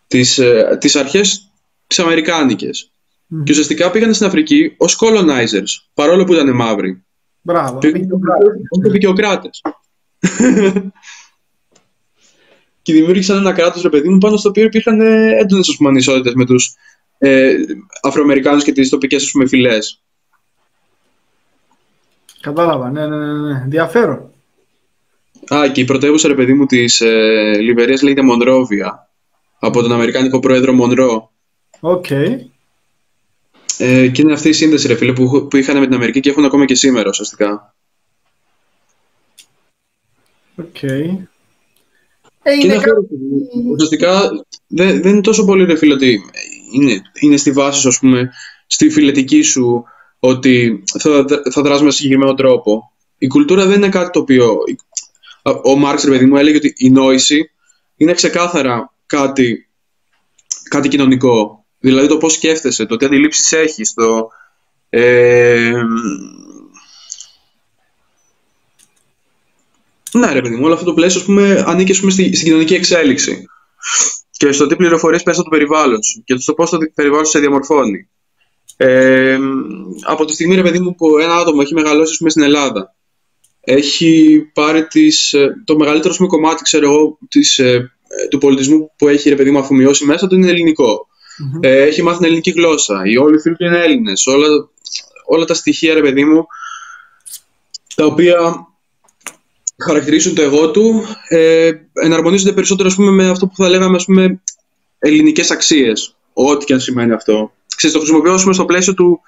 [0.08, 1.52] τις, ε, τις αρχές
[1.88, 2.92] τις αμερικάνικες.
[3.34, 3.44] Mm.
[3.44, 7.04] Και ουσιαστικά πήγαν στην Αφρική ως colonizers, παρόλο που ήταν μαύροι.
[7.42, 7.80] Μπράβο.
[8.70, 9.62] Ως αποικιοκράτες.
[12.82, 16.46] και δημιούργησαν ένα κράτος, ρε παιδί μου, πάνω στο οποίο υπήρχαν ε, έντονες ανισότητες με
[16.46, 16.76] τους
[17.18, 17.56] ε,
[18.02, 20.02] Αφροαμερικάνους και τις τοπικές φυλές.
[22.42, 23.62] Κατάλαβα, ναι, ναι, ναι, ναι.
[23.64, 24.32] Ενδιαφέρον.
[25.54, 29.10] Α, και η πρωτεύουσα, ρε παιδί μου, της ε, Λιβερίας λέγεται Μονρόβια.
[29.60, 31.32] Από τον Αμερικάνικο πρόεδρο Μονρό.
[31.80, 32.06] OK.
[32.10, 32.38] Okay.
[33.78, 36.30] Ε, και είναι αυτή η σύνδεση, ρε φίλε, που, που είχαν με την Αμερική και
[36.30, 37.76] έχουν ακόμα και σήμερα, ουσιαστικά.
[40.56, 40.66] OK.
[40.82, 41.28] Okay.
[42.44, 42.90] Ε, είναι και
[43.72, 44.30] ουσιαστικά
[44.68, 46.22] δεν, δεν είναι τόσο πολύ ρε φίλε ότι
[46.74, 48.32] είναι, είναι στη βάση σου, ας πούμε,
[48.68, 49.84] στη φιλετική σου
[50.20, 52.92] ότι θα, θα δράσει με συγκεκριμένο τρόπο.
[53.18, 54.58] Η κουλτούρα δεν είναι κάτι το οποίο...
[55.64, 57.52] Ο Μάρξ, ρε παιδί μου, έλεγε ότι η νόηση
[57.96, 59.70] είναι ξεκάθαρα κάτι,
[60.70, 61.66] κάτι κοινωνικό.
[61.80, 64.30] Δηλαδή το πώς σκέφτεσαι, το τι αντιλήψεις έχεις, το...
[64.90, 65.74] Ε,
[70.20, 73.46] Ναι, ρε παιδί μου, όλο αυτό το πλαίσιο πούμε, ανήκει πούμε, στην κοινωνική εξέλιξη.
[74.32, 77.32] Και στο τι πληροφορίες παίρνει από το περιβάλλον σου και στο πώς το περιβάλλον σου
[77.32, 78.10] σε διαμορφώνει.
[78.78, 79.40] Ε,
[80.02, 82.96] από τη στιγμή, ρε παιδί μου, που ένα άτομο έχει μεγαλώσει πούμε, στην Ελλάδα,
[83.60, 87.92] έχει πάρει τις, ε, το μεγαλύτερο πούμε, κομμάτι ξέρω εγώ, της, ε,
[88.30, 91.08] του πολιτισμού που έχει ρε παιδί μου αφομοιώσει μέσα του είναι ελληνικό.
[91.60, 93.02] Ε, έχει μάθει την ελληνική γλώσσα.
[93.06, 94.26] Οι όλοι οι φίλοι του είναι Έλληνες.
[94.28, 94.48] Όλα,
[95.26, 96.46] όλα τα στοιχεία, ρε παιδί μου,
[97.96, 98.68] τα οποία
[99.86, 104.06] χαρακτηρίζουν το εγώ του, ε, εναρμονίζονται περισσότερο ας πούμε, με αυτό που θα λέγαμε ας
[104.06, 104.42] πούμε,
[105.00, 106.16] ελληνικές αξίες.
[106.34, 107.52] Ό,τι και αν σημαίνει αυτό.
[107.76, 109.22] Ξέρεις, το χρησιμοποιώ πούμε, στο πλαίσιο του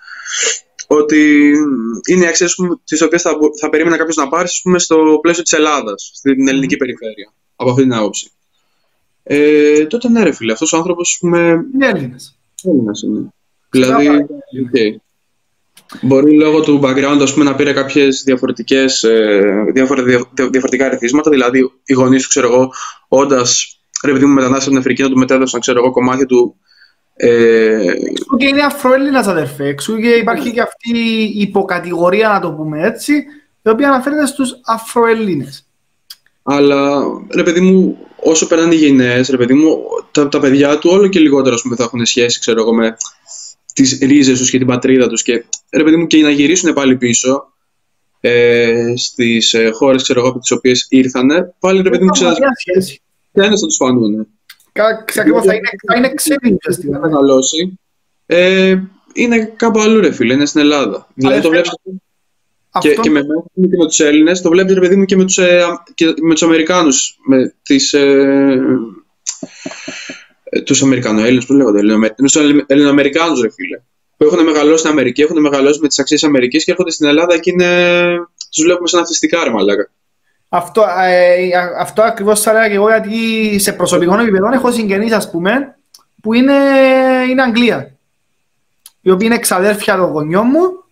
[0.88, 1.52] ότι
[2.10, 2.48] είναι οι αξίε
[2.84, 6.78] τις οποίες θα, θα περίμενα κάποιος να πάρει πούμε, στο πλαίσιο της Ελλάδας, στην ελληνική
[6.78, 7.34] περιφέρεια.
[7.56, 8.32] Από αυτή την άποψη.
[9.24, 11.20] Ε, τότε ναι, ρε φίλε, αυτός ο άνθρωπος.
[11.22, 12.20] Είναι Έλληνα.
[12.64, 13.34] Έλληνας είναι.
[13.70, 14.08] Δηλαδή.
[14.74, 14.96] Okay.
[16.02, 19.64] Μπορεί λόγω του background ας πούμε, να πήρε κάποιες διαφορετικές, ε,
[20.34, 21.30] διαφορετικά ρεθίσματα.
[21.30, 22.72] Δηλαδή, οι γονείς του, ξέρω εγώ,
[23.08, 26.56] όντας ρε παιδί μου μετανάστες από την Αφρική, να του μετέδωσαν ξέρω εγώ, κομμάτια του.
[27.16, 27.94] Ε...
[28.38, 33.14] και είναι αφροέλληνας αδερφέ, εξού και υπάρχει και αυτή η υποκατηγορία, να το πούμε έτσι,
[33.62, 35.66] η οποία αναφέρεται στους Αφροέλληνες.
[36.44, 37.04] Αλλά,
[37.36, 39.78] ρε παιδί μου, όσο περνάνε οι γενναίες, ρε παιδί μου,
[40.12, 42.98] τα, τα παιδιά του όλο και λιγότερο πούμε, θα έχουν σχέση, ξέρω εγώ, με
[43.74, 46.98] τις ρίζες τους και την πατρίδα τους και, ρε παιδί μου, και να γυρίσουν πάλι
[46.98, 47.54] πίσω
[48.20, 53.00] ε, στις ε, χώρες, ξέρω εγώ, από τις οποίες ήρθανε, πάλι, ρε παιδί μου, ξέρεις,
[53.32, 54.28] δεν θα τους φανούν.
[54.74, 57.00] Ακριβώς, θα είναι, θα είναι ξένοι ουσιαστικά.
[57.00, 57.80] Θα μεγαλώσει.
[58.26, 58.80] Ε,
[59.14, 61.08] είναι κάπου αλλού, ρε φίλε, είναι στην Ελλάδα.
[61.14, 61.92] Δηλαδή το βλέπεις αυτό...
[62.80, 63.22] και, και με
[63.54, 65.64] και με τους Έλληνες, το βλέπεις, ρε παιδί μου, και με τους, ε,
[65.94, 67.94] και με τους Αμερικάνους, με τις...
[67.94, 68.62] Ε,
[70.66, 71.80] τους Αμερικανοέλληνες, που λέγονται,
[72.16, 73.82] του Ελληνοαμερικάνους, ρε φίλε.
[74.18, 77.38] Που έχουν μεγαλώσει στην Αμερική, έχουν μεγαλώσει με τις αξίες Αμερικής και έρχονται στην Ελλάδα
[77.38, 77.68] και είναι...
[78.52, 79.90] τους βλέπουμε σαν αυτιστικά, ρε μαλάκα.
[80.50, 81.50] Αυτό, ε,
[81.80, 85.76] αυτό ακριβώς θα έλεγα και εγώ, γιατί σε προσωπικό επίπεδο έχω συγγενείς, ας πούμε,
[86.22, 86.54] που είναι,
[87.30, 87.96] είναι Αγγλία.
[89.02, 90.84] Οι οποίοι είναι εξαδέρφια των γονιών μου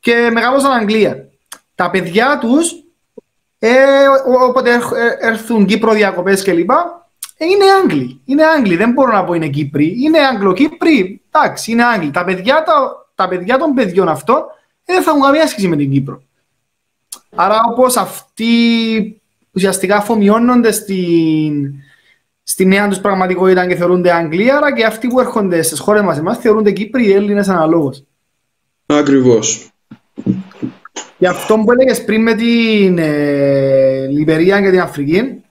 [0.00, 1.28] και μεγάλωσαν Αγγλία.
[1.74, 2.72] Τα παιδιά τους,
[3.58, 3.72] ε,
[4.48, 4.80] όποτε
[5.20, 6.74] έρθουν Κύπρο διακοπές κλπ., ε,
[7.48, 8.20] είναι Άγγλοι.
[8.24, 8.76] Είναι Άγγλοι.
[8.76, 9.96] Δεν μπορώ να πω είναι Κύπροι.
[10.02, 11.20] Είναι Αγγλοκύπροι.
[11.30, 12.10] Εντάξει, είναι Άγγλοι.
[12.10, 14.46] Τα παιδιά, τα, τα παιδιά των παιδιών αυτό
[14.84, 16.22] δεν θα έχουν καμία σχέση με την Κύπρο.
[17.34, 18.46] Άρα όπως αυτοί
[19.50, 21.74] ουσιαστικά αφομοιώνονται στην,
[22.42, 26.18] στη νέα τους πραγματικότητα και θεωρούνται Αγγλοί, άρα και αυτοί που έρχονται στις χώρες μας
[26.18, 28.04] εμάς θεωρούνται Κύπροι ή Έλληνες αναλόγως.
[28.86, 29.70] Ακριβώς.
[31.18, 35.41] Γι' αυτό που έλεγες πριν με την ε, Λιβερία και την Αφρική,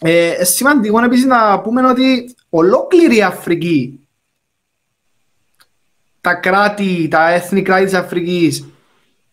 [0.00, 4.00] ε, σημαντικό επίσης να πούμε ότι ολόκληρη η Αφρική,
[6.20, 8.66] τα κράτη, τα έθνη κράτη της Αφρικής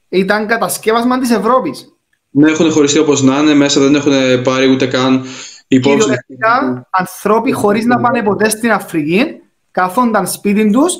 [0.09, 1.93] ήταν κατασκεύασμα της Ευρώπης.
[2.29, 5.25] Ναι, έχουν χωριστεί όπως να είναι, μέσα δεν έχουν πάρει ούτε καν
[5.67, 5.97] υπόψη.
[5.97, 9.41] Κυριολεκτικά, ανθρώποι χωρίς να πάνε ποτέ στην Αφρική,
[9.71, 10.93] κάθονταν σπίτι τους,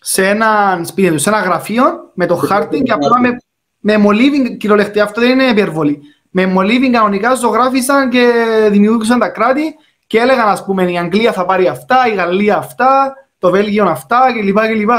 [0.00, 1.84] σε ένα, σπίτι τους, σε ένα γραφείο,
[2.14, 3.36] με το χάρτη και απλά με,
[3.78, 8.32] με μολύβι, κυριολεκτικά, αυτό δεν είναι υπερβολή με μολύβι κανονικά ζωγράφησαν και
[8.70, 9.74] δημιούργησαν τα κράτη
[10.06, 14.20] και έλεγαν ας πούμε η Αγγλία θα πάρει αυτά, η Γαλλία αυτά, το Βέλγιο αυτά
[14.32, 14.58] κλπ.
[14.58, 14.90] κλπ.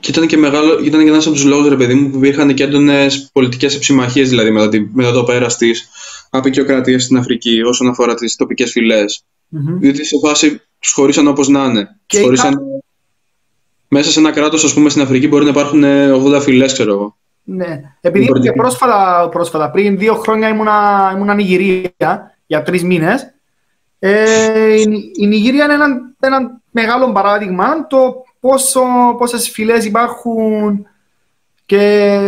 [0.00, 2.54] Και ήταν και, μεγάλο, ήταν και ένας από τους λόγους, ρε παιδί μου, που υπήρχαν
[2.54, 5.88] και έντονες πολιτικές εψημαχίες, δηλαδή μετά, τη, μετά το πέρας της
[6.30, 9.24] απεικιοκρατίας στην Αφρική, όσον αφορά τις τοπικές φυλές.
[9.52, 9.78] Mm-hmm.
[9.80, 11.98] Διότι σε φάση τους χωρίσαν όπως να είναι.
[12.06, 12.60] Τους χωρίσαν...
[13.88, 15.84] Μέσα σε ένα κράτος, ας πούμε, στην Αφρική μπορεί να υπάρχουν
[16.36, 17.17] 80 φυλές, ξέρω εγώ.
[17.50, 17.80] Ναι.
[18.00, 23.34] Επειδή και πρόσφατα, πρόσφατα, πριν δύο χρόνια ήμουνα, ήμουνα Νιγηρία για τρεις μήνες.
[23.98, 25.86] Ε, η, η Νιγηρία είναι ένα,
[26.20, 28.80] ένα μεγάλο παράδειγμα το πόσο,
[29.18, 30.86] πόσες φυλές υπάρχουν
[31.66, 32.20] και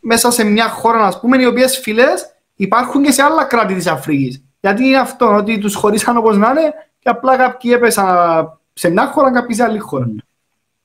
[0.00, 3.86] μέσα σε μια χώρα, να πούμε, οι οποίες φυλές υπάρχουν και σε άλλα κράτη της
[3.86, 4.42] Αφρικής.
[4.60, 9.06] Γιατί είναι αυτό, ότι τους χωρίσαν όπως να είναι και απλά κάποιοι έπεσαν σε μια
[9.06, 10.06] χώρα, κάποιοι σε άλλη χώρα.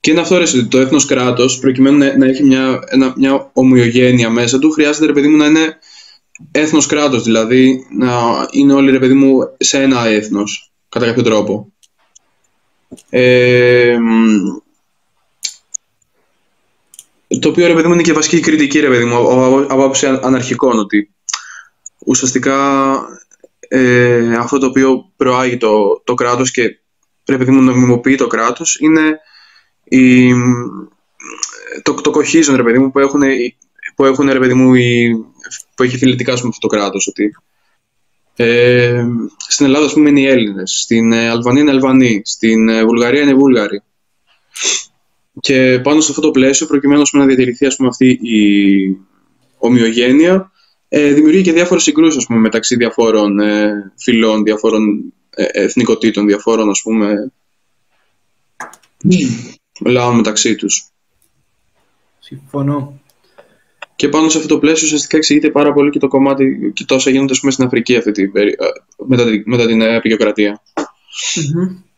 [0.04, 4.30] Και είναι αυτό ότι το έθνος κράτος, προκειμένου να, να έχει μια, ένα, μια ομοιογένεια
[4.30, 5.78] μέσα του, χρειάζεται ρε παιδί μου να είναι
[6.50, 7.22] έθνος κράτος.
[7.22, 8.12] Δηλαδή να
[8.50, 11.72] είναι όλοι ρε παιδί μου σε ένα έθνος, κατά κάποιο τρόπο.
[13.08, 13.96] Ε,
[17.40, 20.78] το οποίο ρε παιδί μου είναι και βασική κριτική ρε παιδί μου από άποψη αναρχικών
[20.78, 21.14] ότι
[22.06, 22.94] ουσιαστικά
[23.68, 26.62] ε, αυτό το οποίο προάγει το, το κράτος και
[27.28, 29.18] ρε παιδί μου νομιμοποιεί το κράτος είναι
[29.84, 30.32] η,
[31.82, 33.22] το, το cohesion, ρε παιδί μου, που έχουν,
[33.94, 35.24] που έχουν ρε παιδί μου, η,
[35.74, 37.34] που έχει φιλετικά με αυτό το κράτος, ότι
[38.36, 39.04] ε,
[39.48, 43.22] στην Ελλάδα, ας πούμε, είναι οι Έλληνες, στην ε, Αλβανία είναι Αλβανοί, στην ε, Βουλγαρία
[43.22, 43.82] είναι Βούλγαροι.
[45.40, 48.98] Και πάνω σε αυτό το πλαίσιο, προκειμένου πούμε, να διατηρηθεί ας πούμε, αυτή η
[49.58, 50.52] ομοιογένεια,
[50.88, 57.32] ε, δημιουργεί και διάφορες συγκρούσεις μεταξύ διαφόρων ε, φυλών, διαφόρων ε, εθνικοτήτων, διαφόρων ας πούμε,
[59.80, 60.88] λαών μεταξύ τους.
[62.18, 62.98] Συμφωνώ.
[63.96, 67.10] Και πάνω σε αυτό το πλαίσιο ουσιαστικά εξηγείται πάρα πολύ και το κομμάτι και τόσα
[67.10, 68.30] γίνονται πούμε, στην Αφρική αυτή τη,
[69.06, 70.62] μετά, μετά την επικοκρατία.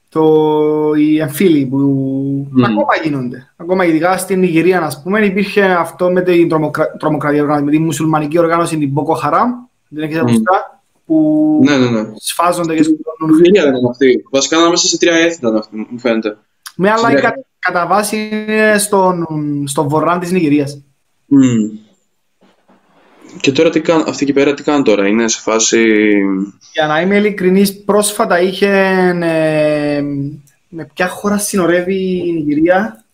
[0.08, 2.62] Το, οι εμφύλοι που mm.
[2.62, 3.52] ακόμα γίνονται.
[3.56, 6.96] Ακόμα ειδικά στην Νιγηρία, ας πούμε, υπήρχε αυτό με την τρομοκρα...
[6.96, 9.46] τρομοκρατία, με τη μουσουλμανική οργάνωση, την Boko Haram,
[9.88, 10.32] την έχετε mm.
[11.06, 12.08] που ναι, ναι, ναι.
[12.16, 13.36] σφάζονται και σκοτώνουν.
[13.36, 14.24] Νιγηρία δεν ήταν αυτή.
[14.30, 16.38] Βασικά μέσα σε τρία έθνη ήταν αυτή, μου φαίνεται.
[16.76, 17.34] Με άλλα, κα,
[17.66, 19.26] κατά βάση είναι στον,
[19.66, 20.82] στο βορρά της Νιγηρίας.
[21.30, 21.78] Mm.
[23.40, 25.86] Και τώρα τι κάνουν, αυτοί εκεί πέρα τι κάνουν τώρα, είναι σε φάση...
[26.72, 28.68] Για να είμαι ειλικρινής, πρόσφατα είχε...
[29.22, 30.02] Ε,
[30.68, 33.04] με ποια χώρα συνορεύει η Νιγηρία;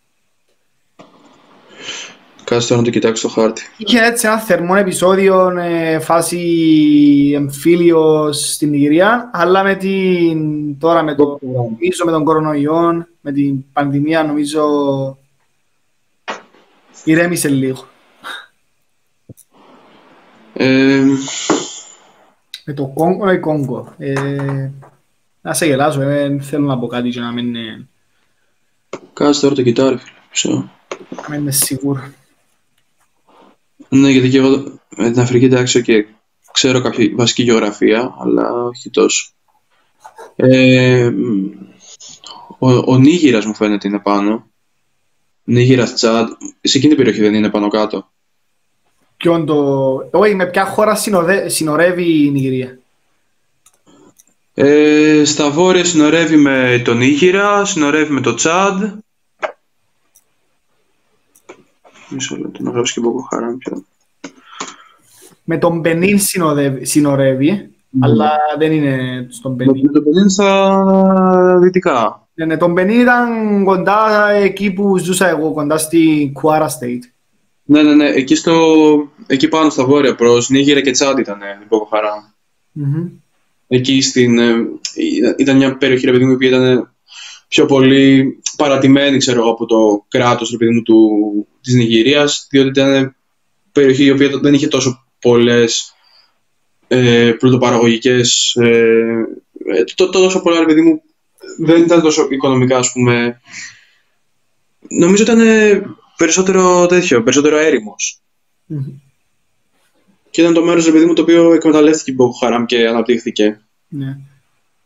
[2.45, 3.63] Κάτσε τώρα να το κοιτάξω στο χάρτη.
[3.77, 11.15] Είχε έτσι ένα θερμό επεισόδιο, ε, φάση εμφύλιος στην Νιγηρία, αλλά με την, τώρα με,
[11.15, 14.63] το, νομίζω, με τον κορονοϊό, με την πανδημία, νομίζω
[17.05, 17.89] ηρέμησε λίγο.
[20.53, 21.05] Ε,
[22.65, 23.95] με το Κόγκο ή Κόγκο.
[23.99, 24.71] Ε,
[25.41, 27.89] να σε γελάσω, ε, δεν θέλω να πω κάτι και να μην είναι...
[29.13, 29.99] Κάτσε τώρα το κοιτάρι,
[30.31, 30.55] φίλε.
[30.55, 32.03] Να μην είμαι σίγουρο.
[33.95, 34.49] Ναι, γιατί και εγώ
[34.97, 36.07] με την Αφρική εντάξει και
[36.53, 39.31] ξέρω κάποια βασική γεωγραφία, αλλά όχι τόσο.
[40.37, 41.13] Ε,
[42.59, 44.47] ο, ο Νίγηρας μου φαίνεται είναι πάνω.
[45.45, 46.29] Νίγηρας Τσάντ.
[46.61, 48.11] Σε εκείνη την περιοχή δεν είναι πάνω κάτω.
[49.17, 49.95] Ποιον το...
[50.11, 51.49] Όχι, με ποια χώρα συνοδε...
[51.49, 52.79] συνορεύει η Νιγηρία;
[54.55, 58.83] Ε, στα βόρεια συνορεύει με τον Νίγηρα, συνορεύει με το Τσάντ.
[62.09, 62.37] Μισό
[62.73, 63.83] λεπτό, να γράψω και Μποκο πια.
[65.45, 66.19] Με τον Μπενίν
[66.83, 67.99] συνορεύει, mm.
[68.01, 69.85] αλλά δεν είναι στον Μπενίν.
[69.85, 72.27] Με τον Μπενίν στα δυτικά.
[72.35, 77.03] Ναι, ναι, τον Μπενίν ήταν κοντά εκεί που ζούσα εγώ, κοντά στη Κουάρα State.
[77.65, 78.09] Ναι, ναι, ναι.
[78.09, 78.53] Εκεί, στο,
[79.27, 83.11] εκεί πάνω στα βόρεια προς Νίγηρα και Τσάντ ήταν η Μπόκο mm-hmm.
[83.67, 84.55] Εκεί στην, ε,
[85.37, 86.93] ήταν μια περιοχή ρε παιδί μου, που ήταν
[87.53, 91.11] πιο πολύ παρατημένη ξέρω εγώ, από το κράτος ρε παιδί μου, του,
[91.61, 93.17] της Νιγηρίας διότι ήταν
[93.73, 95.95] περιοχή η οποία δεν είχε τόσο πολλές
[96.89, 99.25] ε, πρωτοπαραγωγικές ε,
[99.95, 101.03] το, τόσο πολλά ρε παιδί μου
[101.59, 103.41] δεν ήταν τόσο οικονομικά ας πούμε
[104.89, 105.41] νομίζω ήταν
[106.17, 107.57] περισσότερο τέτοιο, περισσότερο
[110.31, 113.61] Και ήταν το μέρος, παιδί μου, το οποίο εκμεταλλεύτηκε η Boko Haram και αναπτύχθηκε.
[113.89, 114.19] Ναι.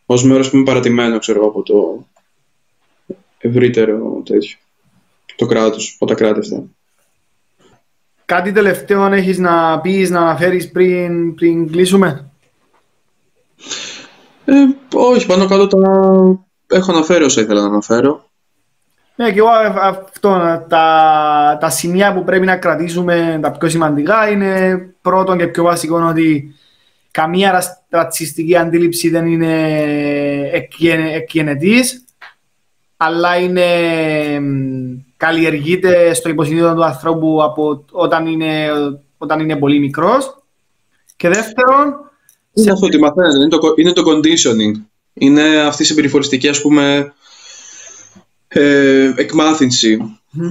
[0.07, 2.07] Ω μέρος που είναι παρατημένο, ξέρω από το
[3.47, 4.57] ευρύτερο τέτοιο.
[5.37, 6.65] Το κράτος, από τα κράτη αυτά.
[8.25, 12.31] Κάτι τελευταίο αν έχεις να πεις, να αναφέρεις πριν, πριν κλείσουμε;
[14.45, 14.53] Ε,
[14.95, 18.25] όχι, πάνω κάτω τα έχω αναφέρει όσα ήθελα να αναφέρω.
[19.17, 19.49] Ναι, και εγώ
[19.83, 25.63] αυτό, τα, τα σημεία που πρέπει να κρατήσουμε τα πιο σημαντικά είναι πρώτον και πιο
[25.63, 26.55] βασικό ότι
[27.11, 29.71] καμία ρατσιστική αντίληψη δεν είναι
[31.15, 32.05] εκγενετής,
[32.97, 33.67] αλλά είναι,
[35.17, 38.69] καλλιεργείται στο υποσυνείδητο του ανθρώπου από όταν είναι,
[39.19, 40.43] όταν είναι πολύ μικρός.
[41.17, 41.95] Και δεύτερον...
[42.53, 44.83] Είναι αυτό ότι μαθαίνετε, είναι το, είναι το conditioning.
[45.13, 47.13] Είναι αυτή η συμπεριφοριστική, ας πούμε,
[48.49, 49.99] ε, εκμάθηση.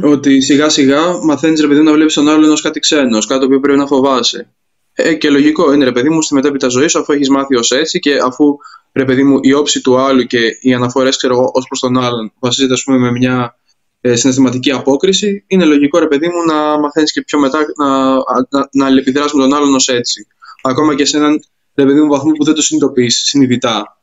[0.04, 3.46] Ότι σιγά σιγά μαθαίνεις ρε παιδί να βλέπεις τον άλλον ως κάτι ξένο, κάτι το
[3.46, 4.48] οποίο πρέπει να φοβάσαι.
[4.93, 7.72] Ε, και λογικό είναι ρε παιδί μου στη μετέπειτα ζωής σου, αφού έχεις μάθει ως
[7.72, 8.58] έτσι και αφού
[8.96, 11.24] ρε παιδί μου η όψη του άλλου και οι αναφορές
[11.54, 13.58] ως προς τον άλλον βασίζεται ας πούμε, με μια
[14.02, 18.14] ε, συναισθηματική απόκριση, είναι λογικό ρε παιδί μου να μαθαίνεις και πιο μετά να,
[18.50, 20.28] να, να αλληλεπιδράσεις με τον άλλον ως έτσι.
[20.62, 21.43] Ακόμα και σε έναν
[21.76, 24.00] ρε παιδί μου βαθμό που δεν το συνειδητοποιείς συνειδητά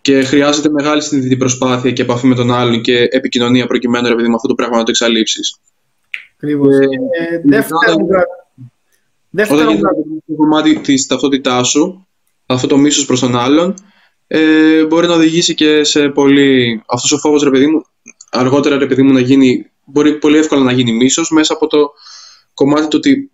[0.00, 4.34] και χρειάζεται μεγάλη συνειδητή προσπάθεια και επαφή με τον άλλον και επικοινωνία προκειμένου ρε, με
[4.34, 5.56] αυτό το πράγμα να το εξαλείψεις.
[6.36, 6.74] Ακριβώς.
[6.74, 8.02] Ε, ε, δεύτερον,
[9.30, 12.07] όταν γίνεται το κομμάτι της ταυτότητάς σου,
[12.54, 13.74] αυτό το μίσος προς τον άλλον,
[14.26, 16.82] ε, μπορεί να οδηγήσει και σε πολύ.
[16.86, 17.84] Αυτός ο φόβος, ρε παιδί μου,
[18.30, 19.70] αργότερα ρε παιδί μου να γίνει.
[19.84, 21.92] Μπορεί πολύ εύκολα να γίνει μίσος μέσα από το
[22.54, 23.30] κομμάτι του ότι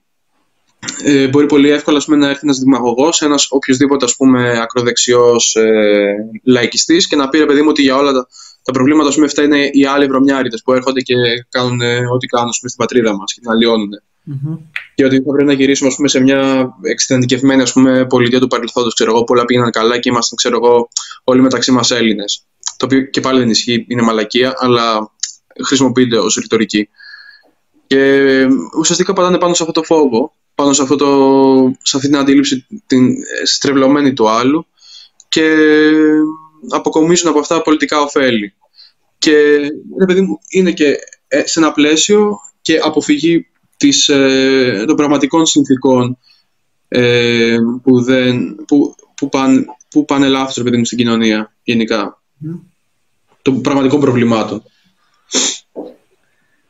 [1.03, 4.07] ε, μπορεί πολύ εύκολα πούμε, να έρθει ένας δημαγωγός, ένας οποιοδήποτε
[4.63, 8.27] ακροδεξιός ε, λαϊκιστής και να πει ρε παιδί μου ότι για όλα τα,
[8.63, 11.15] τα προβλήματα πούμε, αυτά είναι οι άλλοι βρωμιάριδες που έρχονται και
[11.49, 13.91] κάνουν ε, ό,τι κάνουν πούμε, στην πατρίδα μας και την αλλοιώνουν.
[14.27, 14.59] Mm-hmm.
[14.95, 17.63] Και ότι θα πρέπει να γυρίσουμε πούμε, σε μια εξειδανικευμένη
[18.09, 18.95] πολιτεία του παρελθόντος.
[18.95, 20.89] Ξέρω εγώ, πολλά πήγαιναν καλά και ήμασταν ξέρω εγώ,
[21.25, 22.45] όλοι μεταξύ μας Έλληνες.
[22.77, 25.11] Το οποίο και πάλι δεν ισχύει, είναι μαλακία, αλλά
[25.65, 26.89] χρησιμοποιείται ως ρητορική.
[27.87, 28.49] Και ε,
[28.79, 31.09] ουσιαστικά πατάνε πάνω σε αυτό το φόβο πάνω σε, αυτό το,
[31.83, 33.15] σε αυτή την αντίληψη την
[33.45, 34.67] στρεβλωμένη του άλλου
[35.29, 35.57] και
[36.69, 38.55] αποκομίζουν από αυτά πολιτικά ωφέλη.
[39.19, 39.33] Και
[39.99, 40.97] ρε παιδί μου, είναι και
[41.29, 43.47] ε, σε ένα πλαίσιο και αποφυγή
[43.77, 46.19] της, ε, των πραγματικών συνθήκων
[46.89, 52.23] ε, που, δεν, που, που, παν, που πάνε λάθος, ρε παιδί μου, στην κοινωνία, γενικά.
[52.39, 52.55] Μμ.
[53.43, 54.63] Των πραγματικών προβλημάτων.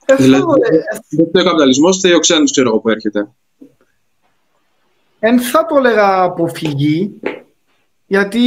[0.06, 0.78] Ε, Δηλαδή, θα το- ε,
[1.08, 3.28] δεν φταίει ο καπιταλισμός, φταίει ο ξένος, ξέρω εγώ, που έρχεται.
[5.18, 7.20] Εν θα το έλεγα αποφυγή,
[8.06, 8.40] γιατί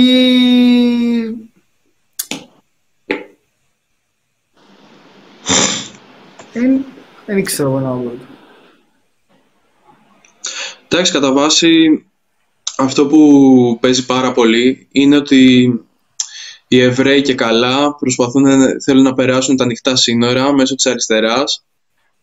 [6.53, 6.85] εν,
[7.25, 8.11] δεν ξέρω εγώ να πω.
[10.89, 12.05] Εντάξει, κατά βάση
[12.77, 15.71] αυτό που παίζει πάρα πολύ είναι ότι
[16.67, 21.65] οι Εβραίοι και καλά προσπαθούν να, θέλουν να περάσουν τα ανοιχτά σύνορα μέσω της αριστεράς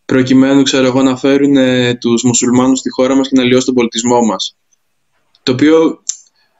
[0.05, 3.73] προκειμένου, ξέρω εγώ, να φέρουν ε, τους μουσουλμάνους στη χώρα μας και να λιώσουν τον
[3.73, 4.57] πολιτισμό μας.
[5.43, 6.03] Το οποίο,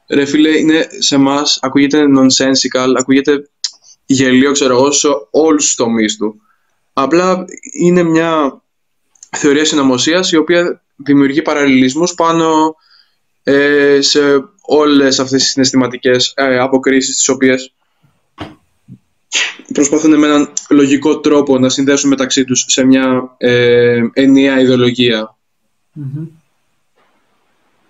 [0.07, 3.49] ρε φίλε, είναι σε εμάς ακούγεται nonsensical, ακούγεται
[4.05, 6.41] γελίο, ξέρω εγώ, σε όλους τους τομείς του.
[6.93, 7.45] Απλά
[7.81, 8.61] είναι μια
[9.37, 12.75] θεωρία συνωμοσίας η οποία δημιουργεί παραλληλισμούς πάνω
[13.43, 14.19] ε, σε
[14.61, 17.73] όλες αυτές τις συναισθηματικές ε, αποκρίσεις τις οποίες
[19.73, 25.37] προσπαθούν με έναν λογικό τρόπο να συνδέσουν μεταξύ τους σε μια ε, ενιαία ιδεολογία.
[25.91, 26.27] Μμμ.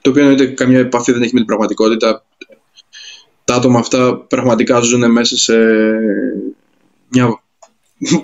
[0.01, 2.25] το οποίο εννοείται καμία επαφή δεν έχει με την πραγματικότητα.
[3.43, 5.55] Τα άτομα αυτά πραγματικά ζουν μέσα σε
[7.07, 7.41] μια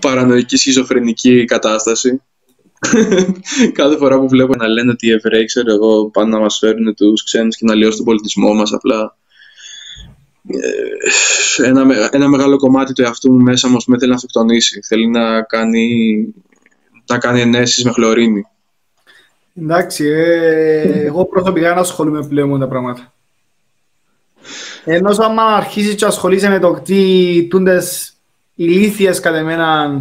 [0.02, 2.22] παρανοϊκή σχιζοφρενική κατάσταση
[3.74, 6.96] Κάθε φορά που βλέπω να λένε ότι οι Εβραίοι, ξέρω εγώ, πάνε να μας φέρουν
[6.96, 9.16] τους ξένους και να λιώσουν τον πολιτισμό μας, απλά
[10.48, 14.16] ε, ένα, με- ένα μεγάλο κομμάτι του εαυτού μου μέσα μου ας πούμε, θέλει να
[14.16, 14.80] αυτοκτονήσει.
[14.88, 16.26] Θέλει να κάνει,
[17.06, 18.46] να κάνει ενέσεις με χλωρίνη.
[19.56, 23.14] Εντάξει, ε, εγώ προσωπικά δεν ασχολούμαι πλέον με τα πράγματα.
[24.86, 28.14] Ενώ άμα αρχίσεις και ασχολείσαι με το τι τούντες
[28.56, 29.92] ηλίθιες κατά εμένα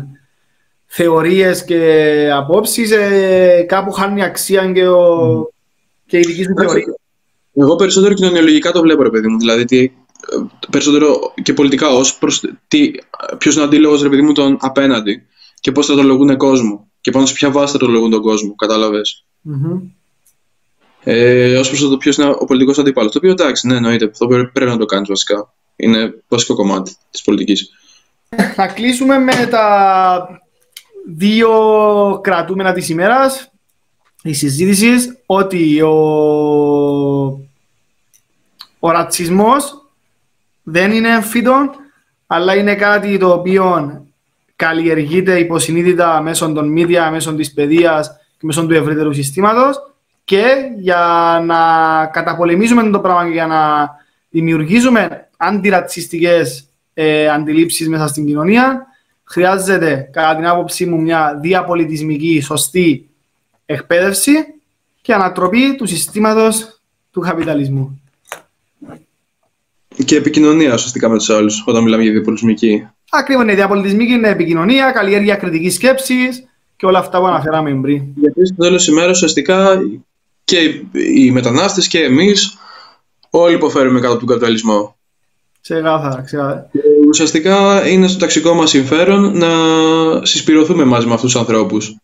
[0.93, 5.51] θεωρίες και απόψεις, ε, κάπου χάνει αξία και, ο,
[6.07, 6.95] και η δική σου θεωρία.
[7.55, 9.39] Εγώ περισσότερο κοινωνιολογικά το βλέπω, ρε παιδί μου.
[9.39, 9.91] Δηλαδή, τι, ε,
[10.71, 12.45] περισσότερο και πολιτικά ως προς
[13.39, 15.27] ποιος είναι ο αντίλογος, ρε παιδί μου, τον απέναντι
[15.61, 18.23] και πώς θα το λογούν κόσμο και πάνω σε ποια βάση θα το λογούν τον
[18.23, 18.55] κόσμο.
[18.55, 19.25] Κατάλαβες.
[19.41, 19.81] Μμμ.
[21.05, 23.13] Ε, ως προς το ποιος είναι ο πολιτικός αντίπαλος.
[23.13, 24.05] Το οποίο εντάξει, ναι, εννοείται.
[24.05, 25.53] Αυτό πρέ- πρέπει να το κάνεις βασικά.
[25.77, 27.71] Είναι βασικό κομμάτι της πολιτικής.
[28.57, 30.41] Να κλείσουμε με τα
[31.07, 31.51] δύο
[32.23, 33.51] κρατούμενα της ημέρας
[34.23, 35.91] η συζήτησης ότι ο,
[38.79, 39.85] ο ρατσισμός
[40.63, 41.71] δεν είναι εμφύτων
[42.27, 44.01] αλλά είναι κάτι το οποίο
[44.57, 49.77] καλλιεργείται υποσυνείδητα μέσω των media, μέσω της παιδείας και μέσω του ευρύτερου συστήματος
[50.25, 50.45] και
[50.79, 51.57] για να
[52.07, 53.91] καταπολεμήσουμε το πράγμα και για να
[54.31, 58.87] δημιουργήσουμε αντιρατσιστικές ε, αντιλήψεις μέσα στην κοινωνία
[59.31, 63.09] χρειάζεται κατά την άποψή μου μια διαπολιτισμική σωστή
[63.67, 64.33] εκπαίδευση
[65.03, 68.03] και ανατροπή του συστήματος του καπιταλισμού.
[70.05, 72.87] Και επικοινωνία ουσιαστικά με τους άλλους όταν μιλάμε για διαπολιτισμική.
[73.11, 76.45] Ακριβώς, ναι, διαπολιτισμική είναι επικοινωνία, καλλιέργεια κριτικής σκέψης
[76.77, 78.03] και όλα αυτά που αναφέραμε πριν.
[78.15, 79.81] Γιατί στο τέλος της ημέρας ουσιαστικά
[80.45, 82.59] και οι μετανάστες και εμείς
[83.31, 84.97] όλοι υποφέρουμε κάτω από τον καπιταλισμό.
[85.63, 86.69] Ξεκάθαρα, ξεκάθαρα.
[86.73, 89.49] Και ουσιαστικά είναι στο ταξικό μας συμφέρον να
[90.27, 91.97] συσπηρωθούμε μαζί με αυτούς τους ανθρώπους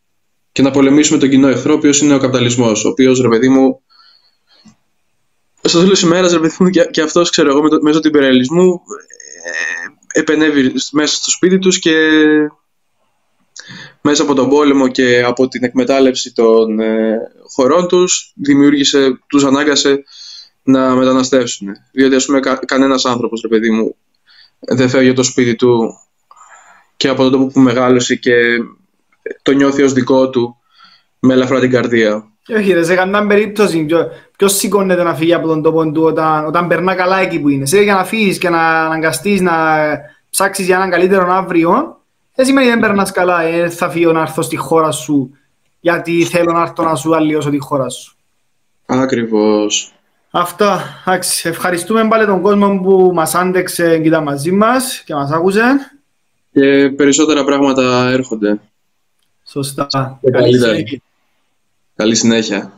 [0.53, 3.49] και να πολεμήσουμε τον κοινό εχθρό, ο οποίος είναι ο καπιταλισμός, ο οποίος, ρε παιδί
[3.49, 3.81] μου,
[5.63, 8.01] στο τέλος της ημέρας, ρε παιδί μου, και, και αυτός, ξέρω εγώ, με το- μέσω
[8.01, 8.81] του υπερελισμού
[10.15, 11.95] ε, επενεύει μέσα στο σπίτι τους και
[14.01, 17.19] μέσα από τον πόλεμο και από την εκμετάλλευση των ε,
[17.55, 20.03] χωρών τους δημιούργησε, τους ανάγκασε
[20.67, 21.69] να μεταναστεύσουν.
[21.93, 23.95] Διότι ας πούμε κα, κανένας άνθρωπος, ρε παιδί μου,
[24.59, 25.99] δεν φεύγει από το σπίτι του
[26.97, 28.33] και από τον τόπο που μεγάλωσε και
[29.43, 30.57] το νιώθει ως δικό του
[31.19, 32.25] με ελαφρά την καρδία.
[32.43, 36.03] Και όχι, ρε, σε καμιά περίπτωση, ποιο- ποιος σηκώνεται να φύγει από τον τόπο του
[36.03, 37.67] όταν, όταν περνά καλά εκεί που είναι.
[37.67, 39.53] Σε για να φύγεις και να αναγκαστείς να
[40.31, 42.01] ψάξεις για έναν καλύτερο αύριο,
[42.35, 45.31] δεν σημαίνει δεν περνάς καλά, ε, θα φύγω να έρθω στη χώρα σου
[45.81, 48.17] γιατί θέλω να έρθω να σου αλλοιώσω τη χώρα σου.
[48.87, 49.95] Ακριβώς.
[50.39, 50.81] Αυτά.
[51.07, 55.63] Εντάξει, ευχαριστούμε πάλι τον κόσμο που μας άντεξε και ήταν μαζί μας και μας άκουσε.
[56.53, 58.61] Και περισσότερα πράγματα έρχονται.
[59.45, 59.87] Σωστά.
[60.23, 60.73] Και Καλή καλύτερα.
[60.75, 61.01] συνέχεια.
[61.97, 62.73] Καλή συνέχεια.